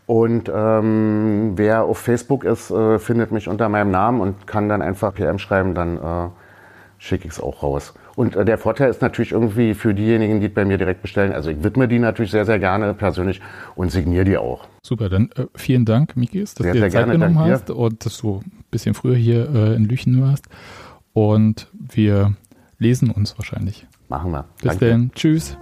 Und 0.05 0.51
ähm, 0.53 1.51
wer 1.55 1.83
auf 1.83 1.99
Facebook 1.99 2.43
ist, 2.43 2.71
äh, 2.71 2.97
findet 2.97 3.31
mich 3.31 3.47
unter 3.47 3.69
meinem 3.69 3.91
Namen 3.91 4.21
und 4.21 4.47
kann 4.47 4.67
dann 4.67 4.81
einfach 4.81 5.13
PM 5.13 5.37
schreiben, 5.37 5.75
dann 5.75 5.97
äh, 5.97 6.29
schicke 6.99 7.27
ich 7.27 7.33
es 7.33 7.41
auch 7.41 7.63
raus. 7.63 7.93
Und 8.15 8.35
äh, 8.35 8.45
der 8.45 8.57
Vorteil 8.57 8.89
ist 8.89 9.01
natürlich 9.01 9.31
irgendwie 9.31 9.73
für 9.73 9.93
diejenigen, 9.93 10.41
die 10.41 10.49
bei 10.49 10.65
mir 10.65 10.77
direkt 10.77 11.01
bestellen, 11.01 11.31
also 11.31 11.49
ich 11.49 11.63
widme 11.63 11.87
die 11.87 11.97
natürlich 11.97 12.31
sehr, 12.31 12.45
sehr 12.45 12.59
gerne 12.59 12.93
persönlich 12.93 13.41
und 13.75 13.91
signiere 13.91 14.25
die 14.25 14.37
auch. 14.37 14.67
Super, 14.83 15.09
dann 15.09 15.31
äh, 15.35 15.45
vielen 15.55 15.85
Dank, 15.85 16.15
Mikis, 16.15 16.53
dass 16.53 16.65
sehr, 16.65 16.73
du 16.73 16.81
dir 16.81 16.89
Zeit 16.89 17.09
genommen 17.09 17.39
hast 17.39 17.71
und 17.71 18.05
dass 18.05 18.17
du 18.19 18.41
ein 18.45 18.65
bisschen 18.69 18.93
früher 18.93 19.15
hier 19.15 19.49
äh, 19.53 19.75
in 19.75 19.85
Lüchen 19.85 20.21
warst. 20.21 20.45
Und 21.13 21.67
wir 21.73 22.35
lesen 22.77 23.09
uns 23.09 23.37
wahrscheinlich. 23.37 23.87
Machen 24.09 24.31
wir. 24.31 24.45
Bis 24.61 24.77
dann. 24.77 25.11
Tschüss. 25.15 25.57